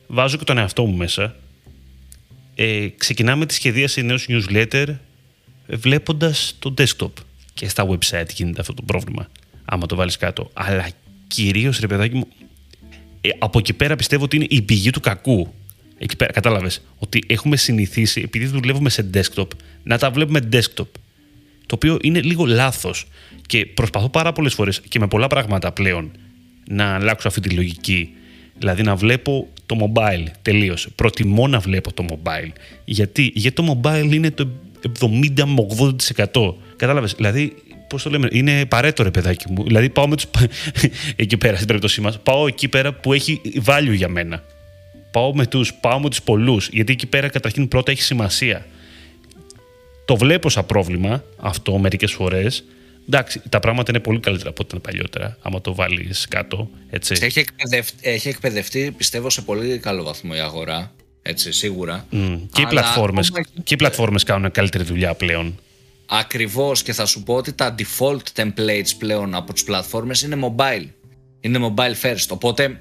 βάζω 0.06 0.36
και 0.36 0.44
τον 0.44 0.58
εαυτό 0.58 0.84
μου 0.84 0.96
μέσα 0.96 1.36
ε, 2.54 2.86
ξεκινάμε 2.96 3.46
τη 3.46 3.54
σχεδίαση 3.54 4.00
ενό 4.00 4.14
newsletter 4.28 4.86
βλέποντας 5.66 6.56
το 6.58 6.74
desktop 6.78 7.10
και 7.54 7.68
στα 7.68 7.88
website 7.88 8.28
γίνεται 8.34 8.60
αυτό 8.60 8.74
το 8.74 8.82
πρόβλημα 8.82 9.28
άμα 9.64 9.86
το 9.86 9.96
βάλεις 9.96 10.16
κάτω 10.16 10.50
αλλά 10.52 10.88
κυρίως 11.26 11.78
ρε 11.78 11.86
παιδάκι 11.86 12.14
μου 12.14 12.28
ε, 13.20 13.28
από 13.38 13.58
εκεί 13.58 13.72
πέρα 13.72 13.96
πιστεύω 13.96 14.24
ότι 14.24 14.36
είναι 14.36 14.46
η 14.48 14.62
πηγή 14.62 14.90
του 14.90 15.00
κακού 15.00 15.52
Εκεί 16.02 16.16
πέρα, 16.16 16.32
κατάλαβες 16.32 16.82
ότι 16.98 17.22
έχουμε 17.26 17.56
συνηθίσει, 17.56 18.20
επειδή 18.24 18.46
δουλεύουμε 18.46 18.90
σε 18.90 19.10
desktop, 19.14 19.46
να 19.82 19.98
τα 19.98 20.10
βλέπουμε 20.10 20.48
desktop. 20.52 20.86
Το 21.66 21.74
οποίο 21.74 21.98
είναι 22.02 22.20
λίγο 22.20 22.44
λάθος. 22.44 23.06
Και 23.46 23.66
προσπαθώ 23.66 24.08
πάρα 24.08 24.32
πολλές 24.32 24.54
φορές 24.54 24.80
και 24.88 24.98
με 24.98 25.06
πολλά 25.06 25.26
πράγματα 25.26 25.72
πλέον 25.72 26.10
να 26.68 26.94
αλλάξω 26.94 27.28
αυτή 27.28 27.40
τη 27.40 27.50
λογική. 27.50 28.10
Δηλαδή 28.58 28.82
να 28.82 28.96
βλέπω 28.96 29.48
το 29.66 29.76
mobile 29.80 30.26
τελείως. 30.42 30.88
Προτιμώ 30.94 31.48
να 31.48 31.58
βλέπω 31.58 31.92
το 31.92 32.04
mobile. 32.08 32.50
Γιατί, 32.84 33.30
Γιατί 33.34 33.62
το 33.62 33.80
mobile 33.82 34.12
είναι 34.12 34.30
το 34.30 34.48
70 35.00 35.44
με 35.44 35.66
80%. 36.32 36.54
Κατάλαβες; 36.76 37.14
Δηλαδή, 37.14 37.54
πώς 37.88 38.02
το 38.02 38.10
λέμε, 38.10 38.28
είναι 38.30 38.66
παρέτο 38.66 39.02
ρε 39.02 39.10
παιδάκι 39.10 39.44
μου. 39.52 39.64
Δηλαδή 39.64 39.88
πάω 39.88 40.08
με 40.08 40.16
τους. 40.16 40.26
εκεί 41.16 41.36
πέρα 41.36 41.54
στην 41.54 41.66
περίπτωσή 41.66 42.00
μας, 42.00 42.20
πάω 42.22 42.46
εκεί 42.46 42.68
πέρα 42.68 42.92
που 42.92 43.12
έχει 43.12 43.40
value 43.66 43.94
για 43.94 44.08
μένα 44.08 44.42
πάω 45.12 45.34
με 45.34 45.46
τους, 45.46 45.74
πάω 45.74 46.00
με 46.00 46.08
τους 46.08 46.22
πολλούς, 46.22 46.68
γιατί 46.68 46.92
εκεί 46.92 47.06
πέρα 47.06 47.28
καταρχήν 47.28 47.68
πρώτα 47.68 47.90
έχει 47.90 48.02
σημασία. 48.02 48.66
Το 50.04 50.16
βλέπω 50.16 50.50
σαν 50.50 50.66
πρόβλημα 50.66 51.24
αυτό 51.36 51.78
μερικές 51.78 52.12
φορές, 52.12 52.64
Εντάξει, 53.06 53.42
τα 53.48 53.60
πράγματα 53.60 53.90
είναι 53.90 54.00
πολύ 54.00 54.20
καλύτερα 54.20 54.50
από 54.50 54.62
ό,τι 54.62 54.76
ήταν 54.76 54.92
παλιότερα, 54.92 55.36
άμα 55.42 55.60
το 55.60 55.74
βάλεις 55.74 56.26
κάτω. 56.28 56.70
Έτσι. 56.90 57.16
Έχει, 57.20 57.38
εκπαιδευτεί, 57.38 57.96
έχει 58.00 58.28
εκπαιδευτεί, 58.28 58.94
πιστεύω, 58.96 59.30
σε 59.30 59.42
πολύ 59.42 59.78
καλό 59.78 60.02
βαθμό 60.02 60.32
η 60.34 60.38
αγορά. 60.38 60.92
Έτσι, 61.22 61.52
σίγουρα. 61.52 62.06
Mm. 62.12 62.40
Και, 62.52 62.62
οι 62.62 62.66
πλατφόρμες, 62.66 63.32
και 63.64 63.74
οι 63.74 63.76
πλατφόρμες 63.76 64.22
κάνουν 64.22 64.50
καλύτερη 64.50 64.84
δουλειά 64.84 65.14
πλέον. 65.14 65.60
Ακριβώς 66.06 66.82
και 66.82 66.92
θα 66.92 67.06
σου 67.06 67.22
πω 67.22 67.34
ότι 67.34 67.52
τα 67.52 67.74
default 67.78 68.22
templates 68.36 68.90
πλέον 68.98 69.34
από 69.34 69.52
τις 69.52 69.64
πλατφόρμες 69.64 70.22
είναι 70.22 70.36
mobile. 70.42 70.86
Είναι 71.40 71.58
mobile 71.62 72.06
first. 72.06 72.26
Οπότε 72.28 72.80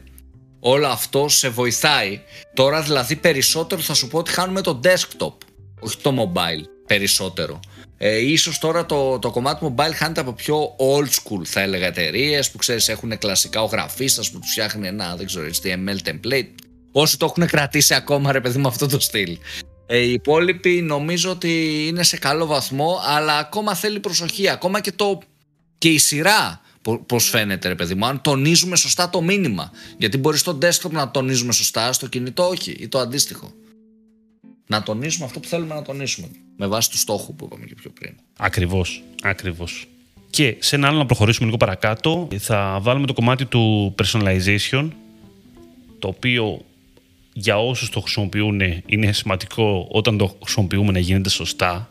όλο 0.60 0.88
αυτό 0.88 1.27
σε 1.29 1.50
βοηθάει. 1.50 2.21
Τώρα 2.53 2.81
δηλαδή 2.81 3.15
περισσότερο 3.15 3.81
θα 3.81 3.93
σου 3.93 4.07
πω 4.07 4.17
ότι 4.17 4.31
χάνουμε 4.31 4.62
το 4.62 4.79
desktop, 4.83 5.33
όχι 5.79 5.98
το 6.01 6.15
mobile 6.17 6.63
περισσότερο. 6.88 7.60
Ε, 7.98 8.17
ίσως 8.17 8.60
τώρα 8.60 8.86
το, 8.86 9.19
το 9.19 9.31
κομμάτι 9.31 9.65
mobile 9.69 9.93
χάνεται 9.93 10.21
από 10.21 10.33
πιο 10.33 10.75
old 10.77 11.07
school 11.07 11.45
θα 11.45 11.62
έλεγα 11.62 11.88
εταιρείες 11.88 12.51
που 12.51 12.57
ξέρεις 12.57 12.89
έχουν 12.89 13.17
κλασικά 13.17 13.62
ο 13.62 13.65
γραφίστας 13.65 14.31
που 14.31 14.39
τους 14.39 14.51
φτιάχνει 14.51 14.88
ένα 14.88 15.15
δεν 15.15 15.25
ξέρω 15.25 15.48
HTML 15.48 16.10
template 16.10 16.48
όσοι 16.91 17.17
το 17.17 17.25
έχουν 17.25 17.48
κρατήσει 17.48 17.93
ακόμα 17.93 18.31
ρε 18.31 18.41
παιδί 18.41 18.60
με 18.60 18.67
αυτό 18.67 18.88
το 18.88 19.00
στυλ. 19.00 19.38
Ε, 19.86 19.98
οι 19.98 20.12
υπόλοιποι 20.12 20.81
νομίζω 20.81 21.31
ότι 21.31 21.83
είναι 21.88 22.03
σε 22.03 22.17
καλό 22.17 22.45
βαθμό 22.45 23.00
αλλά 23.05 23.38
ακόμα 23.38 23.75
θέλει 23.75 24.00
προσοχή 24.00 24.50
ακόμα 24.50 24.81
και, 24.81 24.91
το, 24.91 25.19
και 25.77 25.89
η 25.89 25.98
σειρά 25.98 26.62
Πώς 27.05 27.29
φαίνεται, 27.29 27.67
ρε 27.67 27.75
παιδί 27.75 27.95
μου, 27.95 28.05
αν 28.05 28.21
τονίζουμε 28.21 28.75
σωστά 28.75 29.10
το 29.10 29.21
μήνυμα. 29.21 29.71
Γιατί 29.98 30.17
μπορεί 30.17 30.38
στο 30.38 30.57
desktop 30.62 30.91
να 30.91 31.12
τονίζουμε 31.12 31.53
σωστά, 31.53 31.93
στο 31.93 32.07
κινητό 32.07 32.48
όχι, 32.48 32.71
ή 32.71 32.88
το 32.88 33.00
αντίστοιχο. 33.00 33.51
Να 34.67 34.83
τονίσουμε 34.83 35.25
αυτό 35.25 35.39
που 35.39 35.48
θέλουμε 35.48 35.74
να 35.74 35.81
τονίσουμε. 35.81 36.27
Με 36.57 36.67
βάση 36.67 36.89
του 36.89 36.98
στόχου 36.98 37.36
που 37.36 37.45
είπαμε 37.45 37.65
και 37.65 37.75
πιο 37.75 37.91
πριν. 38.00 38.15
Ακριβώς. 38.38 39.03
Ακριβώς. 39.21 39.88
Και 40.29 40.55
σε 40.60 40.75
ένα 40.75 40.88
άλλο 40.88 40.98
να 40.98 41.05
προχωρήσουμε 41.05 41.45
λίγο 41.45 41.57
παρακάτω, 41.57 42.27
θα 42.38 42.79
βάλουμε 42.81 43.07
το 43.07 43.13
κομμάτι 43.13 43.45
του 43.45 43.95
personalization, 44.03 44.89
το 46.00 46.07
οποίο 46.07 46.62
για 47.33 47.59
όσους 47.59 47.89
το 47.89 48.00
χρησιμοποιούν 48.00 48.61
είναι 48.85 49.11
σημαντικό 49.11 49.88
όταν 49.91 50.17
το 50.17 50.38
χρησιμοποιούμε 50.43 50.91
να 50.91 51.00
γίνεται 51.00 51.29
σωστά. 51.29 51.89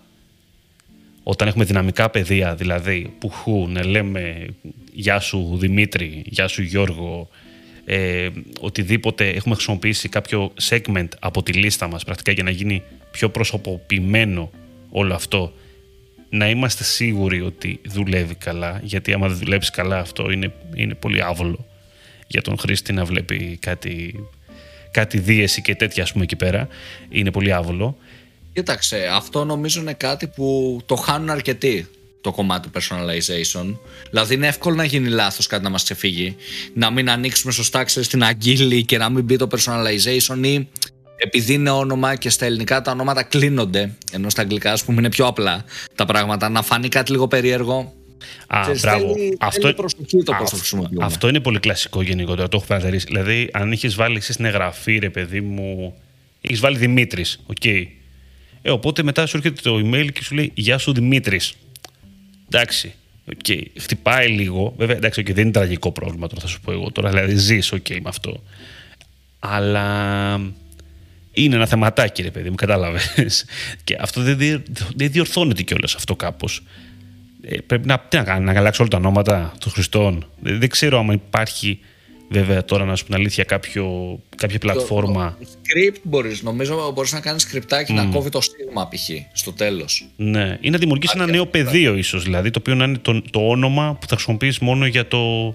Όταν 1.23 1.49
έχουμε 1.49 1.64
δυναμικά 1.64 2.11
πεδία, 2.11 2.54
δηλαδή 2.54 3.14
που 3.18 3.28
χου, 3.28 3.68
να 3.68 3.87
λέμε 3.87 4.47
«Γεια 4.92 5.20
σου 5.20 5.56
Δημήτρη», 5.59 6.23
«Γεια 6.26 6.49
σου 6.49 6.62
Γιώργο», 6.62 7.28
ε, 7.85 8.28
οτιδήποτε 8.61 9.28
έχουμε 9.28 9.54
χρησιμοποιήσει 9.54 10.09
κάποιο 10.09 10.52
segment 10.68 11.09
από 11.20 11.42
τη 11.42 11.52
λίστα 11.52 11.88
μας 11.88 12.04
πρακτικά 12.04 12.32
για 12.32 12.42
να 12.42 12.50
γίνει 12.50 12.82
πιο 13.11 13.30
προσωποποιημένο 13.30 14.50
όλο 14.90 15.14
αυτό 15.14 15.52
να 16.30 16.49
είμαστε 16.49 16.85
σίγουροι 16.85 17.40
ότι 17.40 17.80
δουλεύει 17.85 18.35
καλά 18.35 18.80
γιατί 18.85 19.12
άμα 19.12 19.28
δεν 19.28 19.37
δουλέψει 19.37 19.70
καλά 19.70 19.99
αυτό 19.99 20.30
είναι, 20.30 20.52
είναι 20.75 20.94
πολύ 20.94 21.23
άβολο 21.23 21.64
για 22.26 22.42
τον 22.42 22.59
χρήστη 22.59 22.92
να 22.92 23.04
βλέπει 23.04 23.59
κάτι, 23.61 24.25
κάτι 24.90 25.18
δίεση 25.18 25.62
και 25.62 25.75
τέτοια 25.75 26.02
ας 26.02 26.12
πούμε 26.12 26.25
εκεί 26.25 26.37
πέρα 26.37 26.68
είναι 27.09 27.30
πολύ 27.30 27.52
άβολο 27.52 27.97
Κοίταξε, 28.52 29.09
αυτό 29.12 29.44
νομίζω 29.44 29.80
είναι 29.80 29.92
κάτι 29.92 30.26
που 30.26 30.78
το 30.87 30.97
χάνουν 30.97 31.30
αρκετοί 31.30 31.88
το 32.20 32.30
κομμάτι 32.32 32.68
personalization. 32.75 33.76
Δηλαδή 34.11 34.35
είναι 34.35 34.47
εύκολο 34.47 34.75
να 34.75 34.85
γίνει 34.85 35.09
λάθος 35.09 35.47
κάτι 35.47 35.62
να 35.62 35.70
μας 35.70 35.82
ξεφύγει. 35.82 36.37
Να 36.75 36.90
μην 36.90 37.11
ανοίξουμε 37.11 37.52
σωστά 37.52 37.85
ξέρεις 37.85 38.09
την 38.09 38.25
αγκύλη 38.25 38.85
και 38.85 38.99
να 38.99 39.09
μην 39.09 39.25
μπει 39.25 39.37
το 39.37 39.49
personalization 39.50 40.44
ή 40.44 40.68
επειδή 41.16 41.52
είναι 41.52 41.70
όνομα 41.70 42.14
και 42.14 42.30
στα 42.30 42.44
ελληνικά 42.47 42.82
τα 42.82 42.90
ονόματα 42.90 43.23
κλίνονται 43.23 43.97
ενώ 44.12 44.30
στα 44.30 44.42
αγγλικά 44.42 44.73
ας 44.73 44.85
πούμε 44.85 44.99
είναι 44.99 45.09
πιο 45.09 45.26
απλά 45.26 45.64
τα 45.94 46.04
πράγματα 46.04 46.49
να 46.49 46.62
φανεί 46.62 46.88
κάτι 46.88 47.11
λίγο 47.11 47.28
περίεργο 47.28 47.92
Α, 48.46 48.60
Ξέρεις, 48.62 48.80
μπράβο. 48.80 49.12
Θέλει, 49.12 49.36
αυτό, 49.40 49.60
θέλει 49.60 49.74
προσοχή 49.74 50.22
το 50.22 50.32
πώς 50.38 50.70
το 50.70 50.88
Αυτό 51.00 51.28
είναι 51.28 51.40
πολύ 51.40 51.58
κλασικό 51.58 52.02
γενικότερα, 52.02 52.48
το 52.48 52.56
έχω 52.56 52.66
παρατηρήσει. 52.66 53.06
Δηλαδή, 53.06 53.48
αν 53.52 53.72
έχει 53.72 53.88
βάλει 53.88 54.16
εσύ 54.16 54.32
στην 54.32 54.44
εγγραφή, 54.44 54.98
ρε 54.98 55.10
παιδί 55.10 55.40
μου, 55.40 55.94
έχει 56.40 56.54
βάλει 56.54 56.76
Δημήτρης, 56.78 57.40
OK. 57.47 57.56
Okay. 57.62 57.86
Ε, 58.62 58.70
οπότε 58.70 59.02
μετά 59.02 59.26
σου 59.26 59.36
έρχεται 59.36 59.60
το 59.62 59.76
email 59.76 60.12
και 60.12 60.22
σου 60.22 60.34
λέει 60.34 60.50
Γεια 60.54 60.78
σου 60.78 60.92
Δημήτρης. 60.92 61.54
Εντάξει. 62.46 62.94
Okay. 63.44 63.62
Χτυπάει 63.78 64.28
λίγο. 64.28 64.74
Βέβαια, 64.76 64.96
εντάξει, 64.96 65.22
okay, 65.24 65.34
δεν 65.34 65.42
είναι 65.42 65.52
τραγικό 65.52 65.92
πρόβλημα 65.92 66.26
τώρα, 66.26 66.40
θα 66.40 66.46
σου 66.46 66.60
πω 66.60 66.72
εγώ. 66.72 66.90
Τώρα 66.92 67.08
δηλαδή 67.08 67.34
ζεις, 67.34 67.72
OK 67.74 67.90
με 67.90 68.08
αυτό. 68.08 68.42
Αλλά 69.38 70.34
είναι 71.32 71.54
ένα 71.54 71.66
θεματάκι, 71.66 72.22
ρε 72.22 72.30
παιδί 72.30 72.48
μου, 72.48 72.54
κατάλαβες. 72.54 73.44
και 73.84 73.96
αυτό 74.00 74.22
δεν, 74.22 74.62
δεν 74.96 75.10
διορθώνεται 75.10 75.62
κιόλας 75.62 75.94
αυτό 75.94 76.16
κάπως. 76.16 76.62
Ε, 77.42 77.56
πρέπει 77.66 77.87
να, 77.87 77.99
τι 77.99 78.16
να 78.16 78.23
κάνει, 78.23 78.44
να 78.44 78.59
αλλάξει 78.59 78.80
όλα 78.80 78.90
τα 78.90 78.97
ονόματα 78.97 79.52
των 79.59 79.73
χρηστών. 79.73 80.26
Δεν, 80.40 80.59
δεν 80.59 80.68
ξέρω 80.68 80.99
αν 80.99 81.11
υπάρχει 81.11 81.80
Βέβαια 82.32 82.64
τώρα 82.64 82.85
να 82.85 82.97
σου 82.97 83.04
πούμε 83.04 83.18
αλήθεια 83.18 83.44
κάποιο, 83.44 84.18
κάποια 84.37 84.59
πλατφόρμα. 84.59 85.37
Το, 85.38 85.44
το 85.44 85.50
script 85.62 85.97
μπορείς, 86.02 86.42
νομίζω 86.42 86.92
μπορείς 86.94 87.12
να 87.12 87.20
κάνεις 87.20 87.42
σκριπτάκι 87.42 87.92
mm. 87.92 87.97
να 87.97 88.04
κόβει 88.04 88.30
το 88.30 88.40
στίγμα 88.40 88.88
π.χ. 88.88 89.11
στο 89.32 89.52
τέλος. 89.52 90.09
Ναι, 90.16 90.59
ή 90.61 90.70
να 90.70 90.78
δημιουργήσεις 90.78 91.14
ένα 91.14 91.26
νέο 91.26 91.47
πεδίο 91.47 91.97
ίσως, 91.97 92.23
δηλαδή 92.23 92.50
το 92.50 92.59
οποίο 92.59 92.75
να 92.75 92.85
είναι 92.85 92.99
το, 92.99 93.23
το 93.30 93.49
όνομα 93.49 93.97
που 94.00 94.06
θα 94.06 94.14
χρησιμοποιείς 94.14 94.59
μόνο 94.59 94.87
για 94.87 95.06
το 95.06 95.54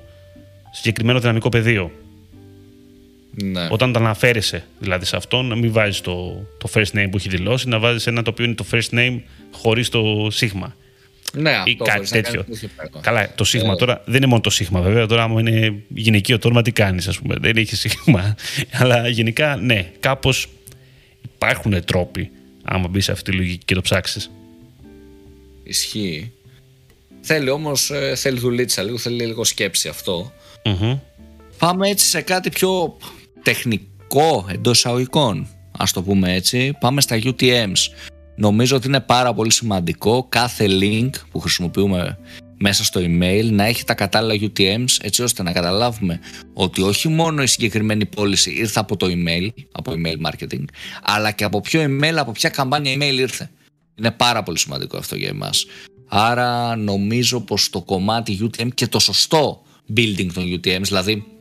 συγκεκριμένο 0.72 1.20
δυναμικό 1.20 1.50
πεδίο. 1.50 1.92
Ναι. 3.32 3.68
Όταν 3.70 3.94
τα 3.94 4.00
αναφέρεσαι 4.00 4.66
δηλαδή 4.80 5.06
σε 5.06 5.16
αυτό, 5.16 5.42
να 5.42 5.56
μην 5.56 5.72
βάζεις 5.72 6.02
το, 6.02 6.46
το 6.58 6.70
first 6.74 6.98
name 6.98 7.08
που 7.12 7.18
έχει 7.18 7.30
δηλώσει, 7.30 7.68
να 7.68 7.80
βάζεις 7.80 8.08
ένα 8.08 8.24
το 8.24 8.30
οποίο 8.30 8.46
είναι 8.46 8.56
το 8.56 8.66
first 8.72 8.90
name 8.94 9.20
χωρίς 9.52 9.90
το 9.90 10.28
σίγμα. 10.32 10.76
Ναι, 11.36 11.52
αυτό 11.52 11.70
ή 11.70 11.76
κάτι 11.76 12.10
τέτοιο. 12.10 12.46
Καλά, 13.02 13.32
το 13.36 13.44
σίγμα 13.44 13.72
ε. 13.72 13.76
τώρα 13.76 14.02
δεν 14.06 14.16
είναι 14.16 14.26
μόνο 14.26 14.42
το 14.42 14.50
σίγμα, 14.50 14.82
βέβαια. 14.82 15.06
Τώρα, 15.06 15.24
άμα 15.24 15.40
είναι 15.40 15.76
γυναικείο 15.88 16.40
τόρμα, 16.40 16.62
τι 16.62 16.72
κάνεις, 16.72 17.08
ας 17.08 17.20
πούμε. 17.20 17.36
Δεν 17.40 17.58
έχει 17.58 17.76
σίγμα. 17.76 18.36
Αλλά 18.80 19.08
γενικά, 19.08 19.56
ναι, 19.56 19.92
κάπως 20.00 20.48
υπάρχουν 21.36 21.84
τρόποι 21.86 22.32
άμα 22.66 22.88
μπεις 22.88 23.04
σε 23.04 23.12
αυτή 23.12 23.32
τη 23.32 23.38
λογική 23.38 23.66
και 23.66 23.74
το 23.74 23.82
ψάξεις. 23.82 24.32
Ισχύει. 25.64 26.32
Θέλει 27.22 27.50
όμως, 27.50 27.90
ε, 27.90 28.16
θέλει 28.16 28.40
δουλίτσα 28.40 28.84
λίγο, 28.84 28.98
θέλει 28.98 29.26
λίγο 29.26 29.44
σκέψη 29.44 29.92
Πάμε 31.58 31.90
έτσι 31.90 32.06
σε 32.06 32.22
κάτι 32.22 32.50
πιο 32.50 32.98
τεχνικό 33.44 34.48
εντός 34.52 34.78
εισαγωγικών, 34.78 35.48
ας 35.78 35.92
το 35.92 36.04
πούμε 36.04 36.34
έτσι. 36.34 36.78
Πάμε 36.80 37.02
στα 37.02 37.20
UTMs. 37.24 37.90
Νομίζω 38.36 38.76
ότι 38.76 38.88
είναι 38.88 39.00
πάρα 39.00 39.34
πολύ 39.34 39.52
σημαντικό 39.52 40.26
κάθε 40.30 40.66
link 40.70 41.10
που 41.32 41.40
χρησιμοποιούμε 41.40 42.18
μέσα 42.58 42.84
στο 42.84 43.02
email 43.04 43.50
να 43.52 43.64
έχει 43.64 43.84
τα 43.84 43.94
κατάλληλα 43.94 44.50
UTMs 44.50 44.98
έτσι 45.02 45.24
ώστε 45.24 45.44
να 45.44 45.52
καταλάβουμε 45.52 46.20
ότι 46.54 46.82
όχι 46.82 47.08
μόνο 47.08 47.44
η 47.44 47.48
συγκεκριμένη 47.48 48.06
πώληση 48.06 48.52
ήρθε 48.52 48.80
από 48.80 48.98
το 48.98 49.08
email, 49.10 49.48
από 49.72 49.94
email 49.96 50.30
marketing, 50.30 50.64
αλλά 51.04 51.32
και 51.32 51.44
από 51.44 51.62
ποιο 51.62 51.84
email, 51.84 52.14
από 52.16 52.32
ποια 52.32 52.50
καμπάνια 52.50 52.94
email 52.94 53.18
ήρθε. 53.18 53.50
Είναι 53.96 54.12
πάρα 54.12 54.44
πολύ 54.44 54.58
σημαντικό 54.58 54.98
αυτό 54.98 55.16
για 55.16 55.28
εμάς. 55.28 55.66
Άρα 56.08 56.76
νομίζω 56.76 57.42
πως 57.42 57.70
το 57.70 57.82
κομμάτι 57.82 58.40
UTM 58.42 58.68
και 58.74 58.88
το 58.88 59.00
σωστό 59.00 59.62
building 59.96 60.28
των 60.34 60.44
UTMs, 60.44 60.82
δηλαδή 60.82 61.35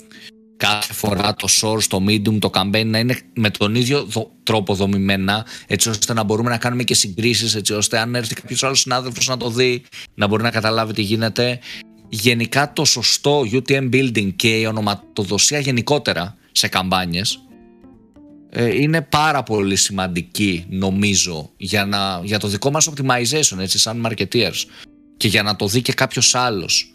κάθε 0.56 0.92
φορά 0.92 1.34
το 1.34 1.49
source, 1.61 1.82
το 1.82 2.04
medium, 2.08 2.38
το 2.38 2.50
campaign 2.54 2.87
να 2.87 2.99
είναι 2.99 3.18
με 3.34 3.50
τον 3.50 3.75
ίδιο 3.75 4.08
τρόπο 4.42 4.75
δομημένα 4.75 5.46
έτσι 5.66 5.88
ώστε 5.88 6.12
να 6.12 6.23
μπορούμε 6.23 6.50
να 6.50 6.58
κάνουμε 6.58 6.82
και 6.82 6.94
συγκρίσεις 6.94 7.54
έτσι 7.54 7.73
ώστε 7.73 7.99
αν 7.99 8.14
έρθει 8.14 8.34
κάποιος 8.34 8.62
άλλος 8.62 8.80
συνάδελφος 8.80 9.28
να 9.28 9.37
το 9.37 9.50
δει 9.50 9.84
να 10.14 10.26
μπορεί 10.26 10.42
να 10.42 10.50
καταλάβει 10.50 10.92
τι 10.92 11.02
γίνεται. 11.02 11.58
Γενικά 12.08 12.73
το 12.73 12.84
σωστό 12.84 13.42
UTM 13.52 13.90
building 13.92 14.32
και 14.37 14.58
η 14.58 14.66
ονοματοδοσία 14.66 15.58
γενικότερα 15.58 16.37
σε 16.52 16.68
καμπάνιες 16.68 17.38
ε, 18.50 18.82
είναι 18.82 19.02
πάρα 19.02 19.42
πολύ 19.42 19.76
σημαντική 19.76 20.64
νομίζω 20.68 21.50
για, 21.56 21.84
να, 21.84 22.20
για 22.25 22.38
το 22.38 22.49
δικό 22.49 22.70
μας 22.70 22.90
optimization 22.90 23.58
έτσι 23.58 23.78
σαν 23.78 24.06
marketeers 24.06 24.64
και 25.16 25.28
για 25.28 25.42
να 25.42 25.56
το 25.56 25.66
δει 25.66 25.82
και 25.82 25.92
κάποιος 25.92 26.34
άλλος. 26.34 26.94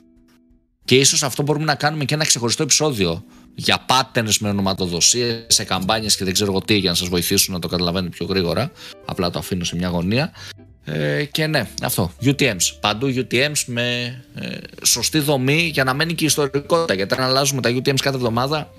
Και 0.85 0.95
ίσως 0.95 1.23
αυτό 1.23 1.43
μπορούμε 1.43 1.65
να 1.65 1.75
κάνουμε 1.75 2.05
και 2.05 2.13
ένα 2.13 2.25
ξεχωριστό 2.25 2.63
επεισόδιο 2.63 3.23
για 3.59 3.85
patterns 3.87 4.35
με 4.39 4.49
ονοματοδοσίες 4.49 5.45
σε 5.47 5.63
καμπάνιες 5.63 6.15
και 6.15 6.23
δεν 6.23 6.33
ξέρω 6.33 6.51
εγώ 6.51 6.61
τι 6.61 6.77
για 6.77 6.89
να 6.89 6.95
σας 6.95 7.07
βοηθήσουν 7.07 7.53
να 7.53 7.59
το 7.59 7.67
καταλαβαίνετε 7.67 8.15
πιο 8.15 8.25
γρήγορα. 8.25 8.71
Απλά 9.05 9.29
το 9.29 9.39
αφήνω 9.39 9.63
σε 9.63 9.75
μια 9.75 9.87
γωνία. 9.87 10.31
Ε, 10.85 11.23
και 11.23 11.47
ναι, 11.47 11.67
αυτό. 11.83 12.11
UTMs. 12.23 12.73
Παντού 12.79 13.13
UTMs 13.15 13.63
με 13.65 14.17
ε, 14.35 14.57
σωστή 14.83 15.19
δομή 15.19 15.69
για 15.73 15.83
να 15.83 15.93
μένει 15.93 16.13
και 16.13 16.23
η 16.23 16.27
ιστορικότητα. 16.27 16.93
Γιατί 16.93 17.13
αν 17.13 17.21
αλλάζουμε 17.21 17.61
τα 17.61 17.69
UTMs 17.69 17.99
κάθε 18.01 18.15
εβδομάδα, 18.15 18.73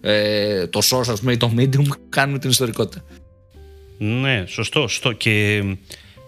ε, 0.00 0.66
το 0.66 0.80
source, 0.90 1.08
ας 1.08 1.20
πούμε, 1.20 1.32
ή 1.32 1.36
το 1.36 1.52
medium, 1.56 1.86
κάνουμε 2.08 2.38
την 2.38 2.50
ιστορικότητα. 2.50 3.04
Ναι, 3.98 4.44
σωστό, 4.46 4.88
σωστό. 4.88 5.12
Και 5.12 5.62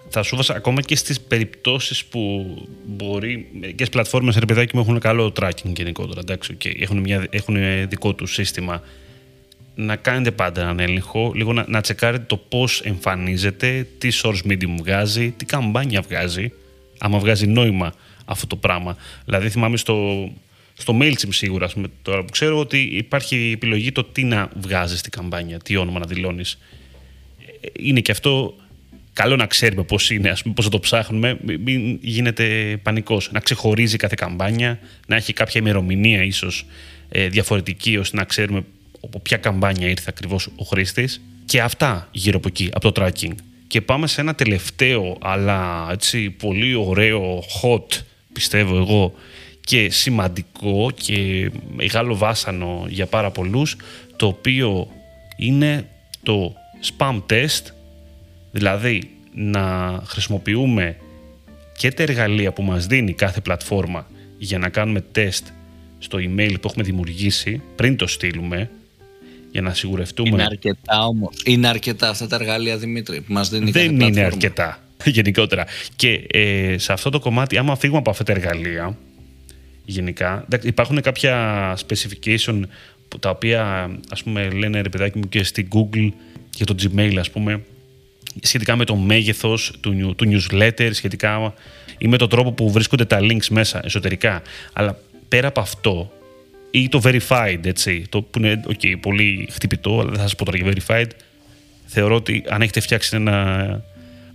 θα 0.08 0.22
σου 0.22 0.36
βάζα 0.36 0.54
ακόμα 0.54 0.80
και 0.80 0.96
στις 0.96 1.20
περιπτώσεις 1.20 2.04
που 2.04 2.54
μπορεί 2.86 3.48
μερικές 3.60 3.88
πλατφόρμες 3.88 4.36
ρε 4.36 4.46
παιδάκι 4.46 4.76
μου 4.76 4.82
έχουν 4.82 4.98
καλό 4.98 5.32
tracking 5.40 5.72
γενικότερα 5.76 6.20
εντάξει, 6.20 6.56
okay. 6.60 6.80
έχουν, 6.80 6.98
μια, 6.98 7.26
έχουν 7.30 7.56
δικό 7.88 8.14
του 8.14 8.26
σύστημα. 8.26 8.82
Να 9.74 9.96
κάνετε 9.96 10.30
πάντα 10.30 10.60
έναν 10.60 10.80
έλεγχο 10.80 11.32
λίγο 11.34 11.52
να, 11.52 11.64
να 11.68 11.80
τσεκάρετε 11.80 12.24
το 12.26 12.36
πώς 12.36 12.80
εμφανίζεται 12.80 13.86
τι 13.98 14.08
source 14.22 14.50
medium 14.50 14.76
βγάζει 14.78 15.30
τι 15.30 15.44
καμπάνια 15.44 16.00
βγάζει 16.00 16.52
άμα 16.98 17.18
βγάζει 17.18 17.46
νόημα 17.46 17.94
αυτό 18.24 18.46
το 18.46 18.56
πράγμα. 18.56 18.96
Δηλαδή 19.24 19.48
θυμάμαι 19.48 19.76
στο, 19.76 20.28
στο 20.74 20.98
MailChimp 21.00 21.28
σίγουρα 21.28 21.70
τώρα 22.02 22.24
που 22.24 22.30
ξέρω 22.30 22.58
ότι 22.58 22.78
υπάρχει 22.78 23.50
επιλογή 23.54 23.92
το 23.92 24.04
τι 24.04 24.24
να 24.24 24.48
βγάζεις 24.60 24.98
στην 24.98 25.10
καμπάνια 25.10 25.58
τι 25.58 25.76
όνομα 25.76 25.98
να 25.98 26.06
δηλώνεις. 26.06 26.58
Είναι 27.78 28.00
και 28.00 28.12
αυτό 28.12 28.54
καλό 29.14 29.36
να 29.36 29.46
ξέρουμε 29.46 29.82
πώς 29.82 30.10
είναι, 30.10 30.28
ας 30.28 30.42
πούμε, 30.42 30.54
πώς 30.54 30.64
θα 30.64 30.70
το 30.70 30.78
ψάχνουμε, 30.78 31.38
μην 31.64 31.98
γίνεται 32.02 32.76
πανικός. 32.82 33.30
Να 33.32 33.40
ξεχωρίζει 33.40 33.96
κάθε 33.96 34.14
καμπάνια, 34.18 34.78
να 35.06 35.16
έχει 35.16 35.32
κάποια 35.32 35.60
ημερομηνία 35.60 36.22
ίσως 36.22 36.66
ε, 37.08 37.28
διαφορετική, 37.28 37.96
ώστε 37.96 38.16
να 38.16 38.24
ξέρουμε 38.24 38.64
από 39.00 39.20
ποια 39.20 39.36
καμπάνια 39.36 39.88
ήρθε 39.88 40.06
ακριβώς 40.08 40.48
ο 40.56 40.64
χρήστης. 40.64 41.20
Και 41.44 41.60
αυτά 41.60 42.08
γύρω 42.12 42.36
από 42.36 42.48
εκεί, 42.48 42.68
από 42.72 42.92
το 42.92 43.02
tracking. 43.04 43.34
Και 43.66 43.80
πάμε 43.80 44.06
σε 44.06 44.20
ένα 44.20 44.34
τελευταίο, 44.34 45.18
αλλά 45.20 45.88
έτσι 45.90 46.30
πολύ 46.30 46.74
ωραίο, 46.74 47.42
hot, 47.62 48.00
πιστεύω 48.32 48.76
εγώ, 48.76 49.14
και 49.60 49.90
σημαντικό 49.90 50.90
και 50.94 51.50
μεγάλο 51.74 52.16
βάσανο 52.16 52.86
για 52.88 53.06
πάρα 53.06 53.30
πολλούς, 53.30 53.76
το 54.16 54.26
οποίο 54.26 54.88
είναι 55.36 55.88
το 56.22 56.54
spam 56.96 57.22
test, 57.30 57.73
δηλαδή 58.54 59.10
να 59.34 59.62
χρησιμοποιούμε 60.06 60.96
και 61.76 61.90
τα 61.92 62.02
εργαλεία 62.02 62.52
που 62.52 62.62
μας 62.62 62.86
δίνει 62.86 63.12
κάθε 63.12 63.40
πλατφόρμα 63.40 64.06
για 64.38 64.58
να 64.58 64.68
κάνουμε 64.68 65.00
τεστ 65.00 65.46
στο 65.98 66.18
email 66.18 66.54
που 66.60 66.68
έχουμε 66.68 66.84
δημιουργήσει 66.84 67.62
πριν 67.76 67.96
το 67.96 68.06
στείλουμε 68.06 68.70
για 69.50 69.62
να 69.62 69.74
σιγουρευτούμε. 69.74 70.28
Είναι 70.28 70.42
αρκετά 70.42 71.06
όμως. 71.06 71.34
Είναι 71.44 71.68
αρκετά 71.68 72.08
αυτά 72.08 72.26
τα 72.26 72.36
εργαλεία, 72.36 72.76
Δημήτρη, 72.76 73.20
που 73.20 73.32
μας 73.32 73.48
δίνει 73.48 73.70
Δεν 73.70 73.84
είναι 73.84 73.96
πλατφόρμα. 73.96 74.26
αρκετά 74.26 74.78
γενικότερα. 75.16 75.66
Και 75.96 76.26
ε, 76.30 76.78
σε 76.78 76.92
αυτό 76.92 77.10
το 77.10 77.18
κομμάτι, 77.18 77.56
άμα 77.58 77.76
φύγουμε 77.76 77.98
από 77.98 78.10
αυτά 78.10 78.24
τα 78.24 78.32
εργαλεία, 78.32 78.96
γενικά, 79.84 80.46
υπάρχουν 80.62 81.00
κάποια 81.00 81.76
specification 81.86 82.60
τα 83.20 83.30
οποία 83.30 83.90
ας 84.10 84.22
πούμε 84.22 84.50
λένε 84.50 84.80
ρε 84.80 84.88
παιδάκι 84.88 85.18
μου 85.18 85.28
και 85.28 85.44
στην 85.44 85.68
Google 85.74 86.08
για 86.56 86.66
το 86.66 86.74
Gmail 86.82 87.16
ας 87.18 87.30
πούμε 87.30 87.62
σχετικά 88.40 88.76
με 88.76 88.84
το 88.84 88.96
μέγεθος 88.96 89.72
του, 89.80 90.14
του 90.16 90.26
newsletter, 90.30 90.90
σχετικά 90.92 91.54
ή 91.98 92.08
με 92.08 92.16
τον 92.16 92.28
τρόπο 92.28 92.52
που 92.52 92.70
βρίσκονται 92.70 93.04
τα 93.04 93.18
links 93.20 93.46
μέσα 93.50 93.80
εσωτερικά. 93.84 94.42
Αλλά 94.72 94.98
πέρα 95.28 95.48
από 95.48 95.60
αυτό, 95.60 96.12
ή 96.70 96.88
το 96.88 97.00
verified, 97.04 97.58
έτσι, 97.62 98.04
το 98.08 98.22
που 98.22 98.38
είναι 98.38 98.60
okay, 98.68 98.94
πολύ 99.00 99.48
χτυπητό, 99.52 99.92
αλλά 100.00 100.10
δεν 100.10 100.14
θα 100.14 100.22
σας 100.22 100.34
πω 100.34 100.44
τώρα 100.44 100.56
για 100.56 100.72
verified, 100.72 101.08
θεωρώ 101.86 102.14
ότι 102.14 102.44
αν 102.48 102.62
έχετε 102.62 102.80
φτιάξει 102.80 103.16
ένα, 103.16 103.84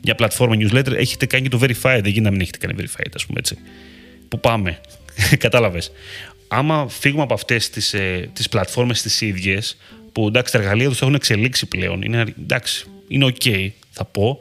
μια 0.03 0.15
πλατφόρμα 0.15 0.55
newsletter, 0.59 0.93
έχετε 0.95 1.25
κάνει 1.25 1.47
και 1.47 1.57
το 1.57 1.59
verified, 1.61 1.99
δεν 2.01 2.05
γίνεται 2.05 2.21
να 2.21 2.31
μην 2.31 2.41
έχετε 2.41 2.57
κάνει 2.57 2.73
verified, 2.77 3.11
ας 3.15 3.25
πούμε 3.25 3.39
έτσι. 3.39 3.57
Που 4.27 4.39
πάμε, 4.39 4.81
κατάλαβες. 5.37 5.91
Άμα 6.47 6.87
φύγουμε 6.89 7.23
από 7.23 7.33
αυτές 7.33 7.69
τις, 7.69 7.93
ε, 7.93 8.29
τις 8.33 8.49
πλατφόρμες 8.49 9.01
τις 9.01 9.21
ίδιες, 9.21 9.77
που 10.11 10.27
εντάξει 10.27 10.53
τα 10.53 10.59
εργαλεία 10.59 10.89
τους 10.89 11.01
έχουν 11.01 11.13
εξελίξει 11.13 11.65
πλέον, 11.65 12.01
είναι, 12.01 12.25
εντάξει, 12.41 12.85
είναι 13.07 13.33
ok, 13.39 13.69
θα 13.99 14.05
πω, 14.05 14.39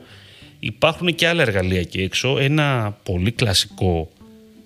υπάρχουν 0.59 1.15
και 1.15 1.29
άλλα 1.29 1.43
εργαλεία 1.43 1.81
εκεί 1.81 2.01
έξω. 2.01 2.39
Ένα 2.39 2.99
πολύ 3.03 3.31
κλασικό 3.31 4.11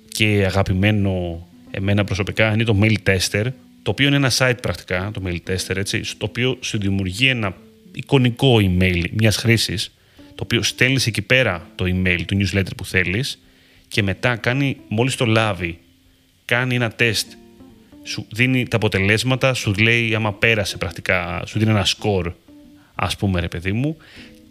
και 0.09 0.45
αγαπημένο 0.47 1.47
εμένα 1.71 2.05
προσωπικά 2.05 2.53
είναι 2.53 2.65
το 2.65 2.79
Mail 2.83 2.97
Tester, 3.07 3.47
το 3.83 3.91
οποίο 3.91 4.07
είναι 4.07 4.17
ένα 4.17 4.31
site 4.39 4.59
πρακτικά, 4.63 5.11
το 5.15 5.23
Mail 5.27 5.39
Tester, 5.51 5.77
έτσι, 5.77 6.05
στο 6.05 6.27
οποίο 6.27 6.59
σου 6.61 6.79
δημιουργεί 6.79 7.27
ένα 7.27 7.57
εικονικό 7.93 8.57
email 8.57 9.05
μιας 9.13 9.37
χρήσης, 9.37 9.95
το 10.35 10.43
οποίο 10.43 10.63
στέλνεις 10.63 11.07
εκεί 11.07 11.23
πέρα 11.23 11.67
το 11.75 11.85
email 11.85 12.21
του 12.27 12.37
newsletter 12.41 12.77
που 12.77 12.85
θέλεις 12.85 13.43
και 13.89 14.03
μετά 14.03 14.37
κάνει, 14.37 14.77
μόλις 14.89 15.17
το 15.17 15.25
λάβει, 15.25 15.79
κάνει 16.45 16.75
ένα 16.75 16.91
τεστ, 16.91 17.27
σου 18.03 18.27
δίνει 18.33 18.69
τα 18.69 18.77
αποτελέσματα, 18.77 19.55
σου 19.55 19.73
λέει 19.75 20.15
άμα 20.15 20.33
πέρασε 20.33 20.77
πρακτικά, 20.77 21.43
σου 21.47 21.59
δίνει 21.59 21.71
ένα 21.71 21.87
score, 21.87 22.33
ας 22.95 23.17
πούμε 23.17 23.41
ρε 23.41 23.49
παιδί 23.49 23.73
μου, 23.73 23.97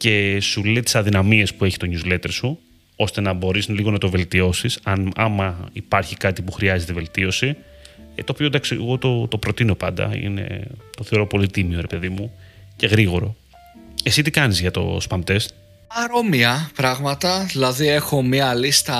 και 0.02 0.40
σου 0.42 0.64
λέει 0.64 0.82
τις 0.82 0.96
αδυναμίες 0.96 1.54
που 1.54 1.66
έχει 1.66 1.78
το 1.78 1.88
newsletter 1.92 2.30
σου, 2.30 2.60
ώστε 2.96 3.22
να 3.22 3.34
μπορείς 3.34 3.68
λίγο 3.68 3.92
να 3.92 3.98
το 3.98 4.10
βελτιώσεις, 4.10 4.80
αν, 4.84 5.12
άμα 5.16 5.70
υπάρχει 5.74 6.16
κάτι 6.16 6.42
που 6.42 6.52
χρειάζεται 6.52 6.94
βελτίωση, 6.94 7.56
ε, 8.16 8.24
το 8.24 8.32
οποίο 8.32 8.46
εντάξει, 8.46 8.76
εγώ 8.76 8.98
το, 8.98 9.28
το 9.28 9.38
προτείνω 9.38 9.76
πάντα, 9.76 10.12
είναι, 10.16 10.68
το 10.98 11.04
θεωρώ 11.04 11.28
πολύ 11.28 11.48
τίμιο 11.48 11.82
ρε 11.82 11.88
παιδί 11.88 12.10
μου 12.10 12.34
και 12.76 12.88
γρήγορο. 12.88 13.36
Εσύ 14.04 14.22
τι 14.22 14.32
κάνεις 14.32 14.60
για 14.60 14.72
το 14.72 14.98
spam 15.10 15.20
test? 15.28 15.48
Παρόμοια 15.96 16.72
πράγματα, 16.76 17.46
δηλαδή 17.46 17.88
έχω 17.88 18.22
μία 18.24 18.54
λίστα 18.54 18.98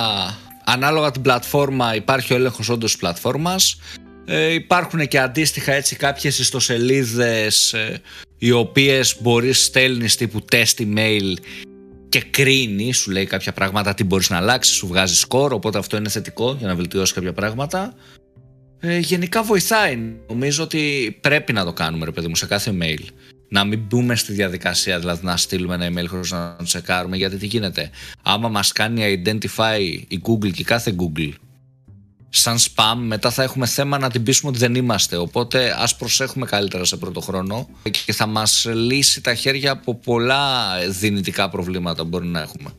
ανάλογα 0.64 1.10
την 1.10 1.22
πλατφόρμα 1.22 1.94
υπάρχει 1.94 2.32
ο 2.32 2.36
έλεγχος 2.36 2.68
όντως 2.68 2.90
της 2.90 3.00
πλατφόρμας 3.00 3.78
ε, 4.24 4.52
υπάρχουν 4.52 5.08
και 5.08 5.18
αντίστοιχα 5.18 5.72
έτσι 5.72 5.96
κάποιες 5.96 6.38
ιστοσελίδες 6.38 7.72
ε, 7.72 8.00
οι 8.42 8.50
οποίες 8.50 9.16
μπορείς 9.20 9.64
στέλνεις 9.64 10.16
τύπου 10.16 10.44
test 10.52 10.76
email 10.78 11.32
και 12.08 12.20
κρίνεις, 12.20 12.96
σου 12.96 13.10
λέει 13.10 13.26
κάποια 13.26 13.52
πράγματα, 13.52 13.94
τι 13.94 14.04
μπορείς 14.04 14.30
να 14.30 14.36
αλλάξεις, 14.36 14.74
σου 14.76 14.86
βγάζει 14.86 15.14
σκορ, 15.14 15.52
οπότε 15.52 15.78
αυτό 15.78 15.96
είναι 15.96 16.08
θετικό 16.08 16.56
για 16.58 16.66
να 16.66 16.74
βελτιώσεις 16.74 17.14
κάποια 17.14 17.32
πράγματα. 17.32 17.94
Ε, 18.80 18.98
γενικά 18.98 19.42
βοηθάει. 19.42 19.98
Νομίζω 20.28 20.62
ότι 20.62 21.16
πρέπει 21.20 21.52
να 21.52 21.64
το 21.64 21.72
κάνουμε, 21.72 22.04
ρε 22.04 22.10
παιδί 22.10 22.28
μου, 22.28 22.36
σε 22.36 22.46
κάθε 22.46 22.74
mail. 22.80 23.04
Να 23.48 23.64
μην 23.64 23.80
μπούμε 23.88 24.16
στη 24.16 24.32
διαδικασία, 24.32 24.98
δηλαδή 24.98 25.26
να 25.26 25.36
στείλουμε 25.36 25.74
ένα 25.74 25.88
email 25.88 26.06
χωρίς 26.08 26.30
να 26.30 26.56
το 26.58 26.64
τσεκάρουμε, 26.64 27.16
γιατί 27.16 27.36
τι 27.36 27.46
γίνεται. 27.46 27.90
Άμα 28.22 28.48
μας 28.48 28.72
κάνει 28.72 29.22
identify 29.24 29.78
η 30.08 30.20
Google 30.26 30.50
και 30.52 30.64
κάθε 30.64 30.94
Google 30.98 31.32
σαν 32.34 32.58
spam, 32.58 32.96
μετά 32.96 33.30
θα 33.30 33.42
έχουμε 33.42 33.66
θέμα 33.66 33.98
να 33.98 34.10
την 34.10 34.22
πείσουμε 34.22 34.50
ότι 34.50 34.58
δεν 34.58 34.74
είμαστε. 34.74 35.16
Οπότε 35.16 35.74
ας 35.78 35.96
προσέχουμε 35.96 36.46
καλύτερα 36.46 36.84
σε 36.84 36.96
πρώτο 36.96 37.20
χρόνο 37.20 37.68
και 38.04 38.12
θα 38.12 38.26
μας 38.26 38.66
λύσει 38.74 39.20
τα 39.20 39.34
χέρια 39.34 39.70
από 39.70 39.94
πολλά 39.94 40.76
δυνητικά 40.88 41.48
προβλήματα 41.50 42.02
που 42.02 42.08
μπορεί 42.08 42.26
να 42.26 42.40
έχουμε. 42.40 42.70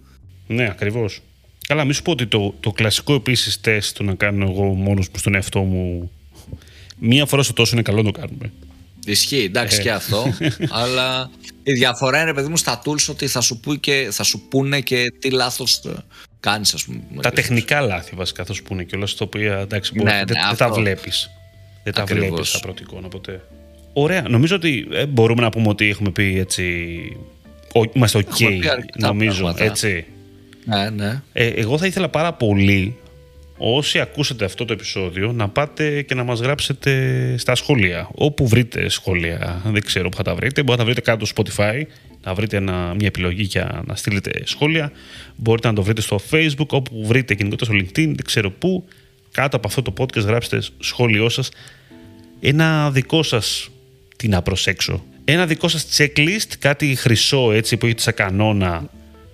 Ναι, 0.48 0.64
ακριβώς. 0.64 1.22
Καλά, 1.68 1.84
μη 1.84 1.94
σου 1.94 2.02
πω 2.02 2.12
ότι 2.12 2.28
το, 2.28 2.56
το 2.60 2.72
κλασικό 2.72 3.14
επίσης 3.14 3.62
τεστ 3.62 3.98
το 3.98 4.04
να 4.04 4.14
κάνω 4.14 4.46
εγώ 4.50 4.64
μόνος 4.64 5.10
μου 5.10 5.18
στον 5.18 5.36
εαυτό 5.36 5.60
μου 5.60 6.12
μία 6.98 7.26
φορά 7.26 7.44
στο 7.44 7.54
τόσο 7.54 7.72
είναι 7.74 7.82
καλό 7.82 8.02
να 8.02 8.12
το 8.12 8.20
κάνουμε. 8.20 8.52
Ισχύει, 9.06 9.44
εντάξει 9.44 9.80
ε. 9.80 9.82
και 9.82 9.92
αυτό. 9.92 10.34
αλλά 10.82 11.30
η 11.64 11.74
διαφορά 11.74 12.22
είναι, 12.22 12.34
παιδί 12.34 12.48
μου, 12.48 12.58
στα 12.58 12.82
tools 12.86 13.10
ότι 13.10 13.28
θα 13.28 13.42
σου, 13.42 13.60
πει 13.60 13.80
και, 13.80 14.08
θα 14.12 14.24
σου 14.24 14.48
πούνε 14.50 14.82
και 14.82 15.14
τι 15.20 15.30
λάθος 15.30 15.82
κάνεις, 16.44 16.74
ας 16.74 16.86
πούμε. 16.86 17.22
Τα 17.22 17.32
τεχνικά 17.32 17.82
λάθη 17.82 18.16
βασικά 18.16 18.46
θα 18.46 18.54
σου 18.54 18.64
πούνε 18.64 18.84
και 18.84 18.96
όλα 18.96 19.06
τα 19.06 19.26
οποία 19.26 19.58
εντάξει, 19.58 19.92
ναι, 19.96 20.04
ναι, 20.04 20.24
δεν, 20.26 20.38
τα 20.58 20.70
βλέπεις. 20.72 21.30
Δεν 21.84 21.94
τα 21.94 22.06
βλέπεις 22.06 22.50
στα 22.50 22.60
πρώτη 22.60 22.84
εικόνα 22.84 23.08
ποτέ. 23.08 23.42
Ωραία. 23.94 24.22
Νομίζω 24.30 24.56
ότι 24.56 24.88
ε, 24.92 25.06
μπορούμε 25.06 25.42
να 25.42 25.50
πούμε 25.50 25.68
ότι 25.68 25.90
έχουμε 25.90 26.12
πει 26.12 26.40
έτσι. 26.40 26.64
Ο, 27.74 27.82
είμαστε 27.94 28.20
OK, 28.20 28.60
νομίζω. 28.98 29.42
Πράγματα. 29.42 29.64
Έτσι. 29.64 30.06
Ναι, 30.66 30.90
ναι. 30.90 31.22
Ε, 31.34 31.48
εγώ 31.48 31.78
θα 31.78 31.86
ήθελα 31.86 32.10
πάρα 32.10 32.34
πολύ 32.34 32.98
όσοι 33.58 34.00
ακούσετε 34.00 34.46
αυτό 34.46 34.66
το 34.66 34.74
επεισόδιο 34.74 35.32
να 35.32 35.50
πάτε 35.50 36.02
και 36.02 36.16
να 36.16 36.24
μας 36.24 36.40
γράψετε 36.40 37.36
στα 37.38 37.56
σχόλια. 37.56 38.10
Όπου 38.16 38.48
βρείτε 38.48 38.90
σχόλια, 38.90 39.62
δεν 39.66 39.84
ξέρω 39.86 40.10
που 40.10 40.18
θα 40.18 40.24
τα 40.24 40.36
βρείτε, 40.36 40.64
μπορείτε 40.64 40.72
να 40.72 40.78
τα 40.78 40.86
βρείτε 40.94 41.02
κάτω 41.02 41.26
στο 41.26 41.44
Spotify 41.44 41.84
να 42.24 42.34
βρείτε 42.34 42.58
ένα, 42.58 42.94
μια 42.96 43.08
επιλογή 43.08 43.44
για 43.44 43.84
να 43.86 43.96
στείλετε 43.96 44.32
σχόλια. 44.44 44.92
Μπορείτε 45.36 45.68
να 45.68 45.74
το 45.74 45.84
βρείτε 45.84 46.02
στο 46.02 46.20
Facebook, 46.32 46.68
όπου 46.68 47.06
βρείτε 47.06 47.34
γενικότερα 47.34 47.72
στο 47.72 47.80
LinkedIn, 47.80 48.06
δεν 48.06 48.26
ξέρω 48.26 48.52
πού. 48.52 48.86
Κάτω 49.32 49.58
από 49.58 49.68
αυτό 49.68 49.82
το 49.82 49.94
podcast 49.98 50.26
γράψτε 50.26 50.62
σχόλιο 50.80 51.30
σας. 51.30 51.50
Ένα 52.40 52.92
δικό 52.92 53.24
σας, 53.24 53.70
τι 54.16 54.28
να 54.28 54.42
προσέξω, 54.42 55.04
ένα 55.26 55.46
δικό 55.46 55.68
σας 55.68 55.88
checklist, 55.98 56.54
κάτι 56.60 56.96
χρυσό 56.96 57.52
έτσι 57.52 57.78
που 57.78 57.86
έχετε 57.86 58.02
σαν 58.02 58.14
κανόνα, 58.14 58.90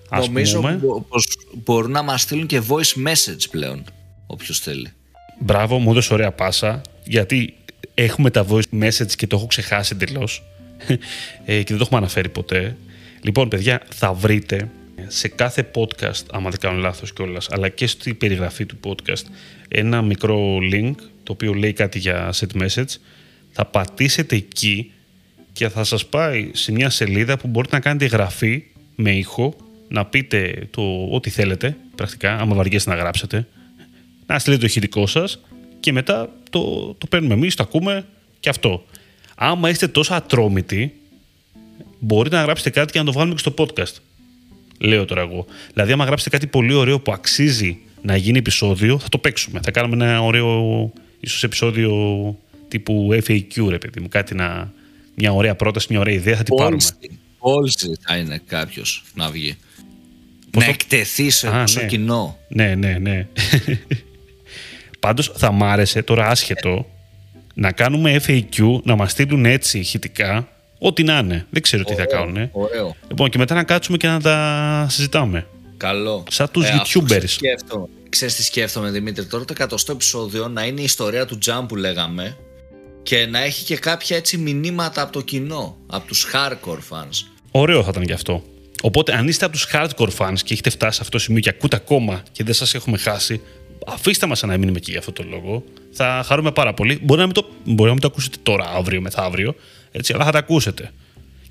ας 0.10 0.26
Νομίζω 0.26 0.60
πούμε. 0.60 0.80
πως 1.10 1.28
μπορούν 1.64 1.92
να 1.92 2.02
μας 2.02 2.22
στείλουν 2.22 2.46
και 2.46 2.62
voice 2.68 3.08
message 3.08 3.50
πλέον, 3.52 3.84
όποιος 4.32 4.60
θέλει. 4.60 4.92
Μπράβο, 5.40 5.80
μου 5.80 5.92
έδωσε 5.92 6.14
ωραία 6.14 6.32
πάσα, 6.32 6.82
γιατί 7.04 7.54
έχουμε 7.94 8.30
τα 8.30 8.46
voice 8.50 8.82
message 8.82 9.12
και 9.16 9.28
το 9.28 9.36
έχω 9.36 9.48
ξεχάσει 9.48 9.92
εντελώς 9.96 10.44
ε, 11.46 11.58
και 11.58 11.68
δεν 11.68 11.78
το 11.78 11.84
έχουμε 11.84 11.98
αναφέρει 11.98 12.30
ποτέ. 12.30 12.76
Λοιπόν, 13.22 13.50
παιδιά, 13.50 13.82
θα 13.90 14.14
βρείτε 14.14 14.70
σε 15.08 15.28
κάθε 15.28 15.72
podcast, 15.76 16.24
άμα 16.32 16.50
δεν 16.50 16.60
κάνω 16.60 16.78
λάθος 16.78 17.14
κιόλας, 17.14 17.48
αλλά 17.52 17.70
και 17.70 17.88
στη 17.88 18.14
περιγραφή 18.14 18.66
του 18.66 18.78
podcast, 18.84 19.24
ένα 19.68 20.02
μικρό 20.02 20.58
link, 20.74 20.96
το 21.24 21.32
οποίο 21.32 21.54
λέει 21.54 21.74
κάτι 21.74 22.00
για 22.00 22.34
set 22.34 22.62
message. 22.62 22.96
Θα 23.52 23.66
πατήσετε 23.66 24.36
εκεί 24.36 24.92
και 25.54 25.70
θα 25.70 25.84
σας 25.84 26.06
πάει 26.06 26.50
σε 26.54 26.72
μια 26.72 26.90
σελίδα 26.90 27.38
που 27.38 27.48
μπορείτε 27.48 27.76
να 27.76 27.82
κάνετε 27.82 28.06
γραφή 28.06 28.64
με 28.96 29.12
ήχο, 29.12 29.56
να 29.88 30.06
πείτε 30.06 30.68
το 30.72 31.08
ό,τι 31.12 31.30
θέλετε, 31.30 31.78
πρακτικά, 31.96 32.38
άμα 32.38 32.56
βαριέστε 32.56 32.90
να 32.90 32.96
γράψετε, 32.96 33.48
να 34.34 34.40
στείλετε 34.40 34.62
το 34.62 34.68
ηχητικό 34.68 35.08
σας 35.08 35.40
και 35.80 35.92
μετά 35.92 36.30
το, 36.50 36.94
το 36.98 37.08
παίρνουμε 37.10 37.34
εμείς, 37.34 37.56
το 37.56 37.64
ακούμε 37.64 38.06
και 38.40 38.50
αυτό 38.50 38.86
άμα 39.36 39.70
είστε 39.70 39.88
τόσο 39.88 40.14
ατρόμητοι, 40.14 40.94
μπορείτε 42.00 42.36
να 42.36 42.42
γράψετε 42.42 42.70
κάτι 42.70 42.92
και 42.92 43.00
να 43.00 43.06
το 43.06 43.12
βγάλουμε 43.12 43.34
και 43.36 43.40
στο 43.40 43.54
podcast. 43.58 43.94
Λέω 44.80 45.06
τώρα 45.06 45.22
εγώ. 45.22 45.46
Δηλαδή, 45.74 45.92
άμα 45.92 46.06
γράψετε 46.06 46.30
κάτι 46.30 46.48
πολύ 46.48 46.74
ωραίο 46.74 47.00
που 47.00 47.12
αξίζει 47.12 47.78
να 48.02 48.16
γίνει 48.16 48.38
επεισόδιο, 48.38 49.00
θα 49.00 49.10
το 49.10 49.18
παίξουμε. 49.18 49.60
Θα 49.64 49.72
κάνουμε 49.72 50.06
ένα 50.06 50.22
ωραίο, 50.22 50.92
ίσως 51.20 51.44
επεισόδιο 51.44 51.92
τύπου 52.68 53.10
FAQ, 53.12 53.68
ρε 53.70 53.78
παιδί 53.78 54.00
μου. 54.00 54.08
Κάτι 54.08 54.36
να, 54.36 54.74
μια 55.16 55.32
ωραία 55.34 55.56
πρόταση, 55.56 55.88
μια 55.90 56.00
ωραία 56.00 56.14
ιδέα, 56.14 56.36
θα 56.36 56.44
την 56.44 56.56
πάρουμε. 56.56 56.84
Πόλση 57.40 57.98
θα 58.02 58.16
είναι 58.18 58.42
κάποιος 58.48 59.04
να 59.16 59.30
βγει. 59.30 59.58
να 60.52 60.62
το- 60.64 60.70
εκτεθεί 60.70 61.30
σε 61.30 61.48
Α, 61.48 61.68
στο 61.68 61.80
ναι. 61.80 61.86
κοινό. 61.88 62.38
Ναι, 62.48 62.76
ναι, 62.76 62.98
ναι. 62.98 63.28
Πάντως 65.00 65.32
θα 65.36 65.52
μ' 65.52 65.64
άρεσε 65.64 66.04
τώρα 66.04 66.28
άσχετο 66.28 66.86
να 67.54 67.72
κάνουμε 67.72 68.22
FAQ, 68.28 68.82
να 68.84 68.96
μας 68.96 69.12
στείλουν 69.12 69.46
έτσι 69.46 69.80
ηχητικά, 69.80 70.48
ό,τι 70.80 71.04
να 71.04 71.18
είναι. 71.18 71.46
Δεν 71.50 71.62
ξέρω 71.62 71.84
τι 71.84 71.94
θα 71.94 72.06
Ωραίο, 72.08 72.20
κάνουν. 72.20 72.50
Ωραίο. 72.52 72.96
Λοιπόν, 73.08 73.30
και 73.30 73.38
μετά 73.38 73.56
να 73.56 73.64
κάτσουμε 73.64 73.98
και 73.98 74.08
να 74.08 74.22
τα 74.22 74.86
συζητάμε. 74.90 75.48
Καλό. 75.78 76.24
Σαν 76.30 76.52
τους 76.52 76.70
αυτό 76.70 77.02
YouTubers. 77.02 77.24
σκέφτομαι. 77.26 77.88
Ξέρεις 78.10 78.36
τι 78.36 78.44
σκέφτομαι 78.44 78.90
Δημήτρη 78.90 79.26
τώρα 79.26 79.46
το 79.46 79.54
εκατοστό 79.56 79.92
επεισόδιο 79.92 80.48
να 80.48 80.66
είναι 80.66 80.82
η 80.82 80.84
ιστορία 80.84 81.26
του 81.26 81.38
Jump 81.46 81.66
που 81.68 81.76
λέγαμε 81.76 82.38
και 83.04 83.26
να 83.26 83.44
έχει 83.44 83.64
και 83.64 83.78
κάποια 83.78 84.18
έτσι 84.18 84.38
μηνύματα 84.38 85.02
από 85.02 85.12
το 85.12 85.22
κοινό, 85.22 85.78
από 85.88 86.08
τους 86.08 86.28
hardcore 86.34 86.80
fans. 86.90 87.26
Ωραίο 87.52 87.84
θα 87.84 87.90
ήταν 87.92 88.04
γι' 88.04 88.14
αυτό. 88.14 88.44
Οπότε, 88.82 89.14
αν 89.14 89.28
είστε 89.28 89.46
από 89.46 89.54
τους 89.54 89.68
hardcore 89.74 90.10
fans 90.18 90.40
και 90.44 90.54
έχετε 90.54 90.70
φτάσει 90.70 90.96
σε 90.96 91.02
αυτό 91.02 91.18
το 91.18 91.24
σημείο 91.24 91.42
και 91.42 91.50
ακούτε 91.50 91.76
ακόμα 91.76 92.24
και 92.32 92.44
δεν 92.44 92.54
σας 92.54 92.74
έχουμε 92.74 92.98
χάσει, 92.98 93.42
αφήστε 93.88 94.28
μας 94.28 94.42
να 94.42 94.58
μείνουμε 94.58 94.78
εκεί 94.78 94.90
για 94.92 95.00
αυτό 95.00 95.12
το 95.12 95.24
λόγο. 95.24 95.64
Θα 95.92 96.24
χαρούμε 96.26 96.52
πάρα 96.52 96.74
πολύ. 96.74 97.00
Μπορεί 97.02 97.20
να 97.20 97.26
μην 97.26 97.36
το, 97.36 97.50
μπορεί 97.64 97.88
να 97.88 97.92
μην 97.92 98.02
το 98.02 98.08
ακούσετε 98.08 98.38
τώρα, 98.44 98.70
αύριο, 98.70 99.02
μεθαύριο, 99.02 99.56
έτσι, 99.92 100.14
αλλά 100.14 100.26
θα 100.26 100.32
τα 100.32 100.38
ακούσετε. 100.38 100.92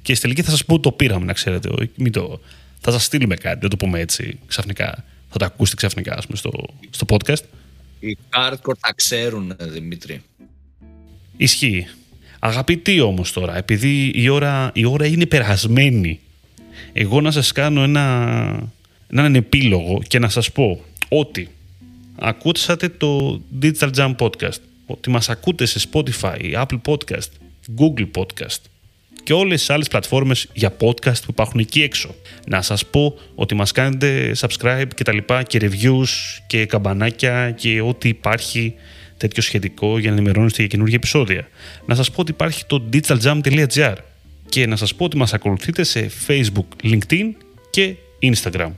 Και 0.03 0.14
στη 0.14 0.23
τελική 0.23 0.43
θα 0.43 0.51
σας 0.51 0.64
πω 0.64 0.75
ότι 0.75 0.83
το 0.83 0.93
πήραμε, 0.93 1.25
να 1.25 1.33
ξέρετε. 1.33 1.69
Μην 1.95 2.12
το, 2.12 2.41
θα 2.81 2.91
σας 2.91 3.05
στείλουμε 3.05 3.35
κάτι, 3.37 3.59
δεν 3.61 3.71
το 3.71 3.77
πούμε 3.77 4.01
έτσι 4.01 4.38
ξαφνικά. 4.47 5.05
Θα 5.31 5.38
το 5.38 5.45
ακούσετε 5.45 5.77
ξαφνικά, 5.77 6.17
ας 6.17 6.27
πούμε, 6.27 6.38
στο, 6.38 6.51
στο 6.91 7.07
podcast. 7.09 7.43
Οι 8.01 8.19
hardcore 8.31 8.79
τα 8.81 8.93
ξέρουν 8.95 9.57
Δημήτρη. 9.59 10.23
Ισχύει. 11.37 11.87
Αγαπητοί 12.38 13.01
όμως 13.01 13.33
τώρα, 13.33 13.57
επειδή 13.57 14.12
η 14.14 14.29
ώρα, 14.29 14.71
η 14.75 14.85
ώρα 14.85 15.07
είναι 15.07 15.27
περασμένη, 15.27 16.21
εγώ 16.93 17.21
να 17.21 17.31
σας 17.31 17.53
κάνω 17.53 17.83
ένα, 17.83 18.71
έναν 19.12 19.35
επίλογο 19.35 20.03
και 20.07 20.19
να 20.19 20.29
σας 20.29 20.53
πω 20.53 20.85
ότι 21.09 21.49
ακούσατε 22.18 22.88
το 22.88 23.40
Digital 23.62 23.90
Jam 23.94 24.14
Podcast, 24.18 24.61
ότι 24.87 25.11
μας 25.11 25.28
ακούτε 25.28 25.66
σε 25.66 25.88
Spotify, 25.92 26.54
Apple 26.54 26.81
Podcast, 26.87 27.28
Google 27.78 28.09
Podcast 28.14 28.61
και 29.28 29.35
όλες 29.35 29.59
τις 29.59 29.70
άλλες 29.70 29.88
πλατφόρμες 29.88 30.48
για 30.52 30.76
podcast 30.81 31.22
που 31.22 31.28
υπάρχουν 31.28 31.61
εκεί 31.61 31.83
έξω. 31.83 32.14
Να 32.46 32.62
σας 32.62 32.87
πω 32.87 33.18
ότι 33.35 33.54
μας 33.54 33.72
κάνετε 33.72 34.37
subscribe 34.38 34.88
και 34.94 35.04
τα 35.04 35.12
λοιπά 35.12 35.42
και 35.42 35.59
reviews 35.62 36.09
και 36.46 36.66
καμπανάκια 36.66 37.50
και 37.50 37.81
ό,τι 37.81 38.09
υπάρχει 38.09 38.74
τέτοιο 39.16 39.42
σχετικό 39.42 39.98
για 39.98 40.11
να 40.11 40.16
ενημερώνεστε 40.16 40.59
για 40.59 40.70
καινούργια 40.70 40.96
επεισόδια. 40.96 41.48
Να 41.87 41.94
σας 41.94 42.11
πω 42.11 42.20
ότι 42.20 42.31
υπάρχει 42.31 42.64
το 42.66 42.83
digitaljam.gr 42.92 43.94
και 44.48 44.66
να 44.66 44.76
σας 44.76 44.94
πω 44.94 45.04
ότι 45.04 45.16
μας 45.16 45.35
ακολουθείτε 45.35 45.83
σε 45.83 46.11
Facebook, 46.26 46.85
LinkedIn 46.85 47.31
και 47.70 47.94
Instagram. 48.22 48.70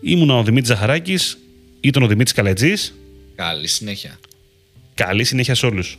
Ήμουνα 0.00 0.34
ο 0.34 0.42
Δημήτρης 0.42 0.68
Ζαχαράκης, 0.68 1.38
ήταν 1.80 2.02
ο 2.02 2.06
Δημήτρης 2.06 2.32
Καλετζής. 2.32 2.94
Καλή 3.34 3.66
συνέχεια. 3.68 4.18
Καλή 4.94 5.24
συνέχεια 5.24 5.54
σε 5.54 5.66
όλους. 5.66 5.98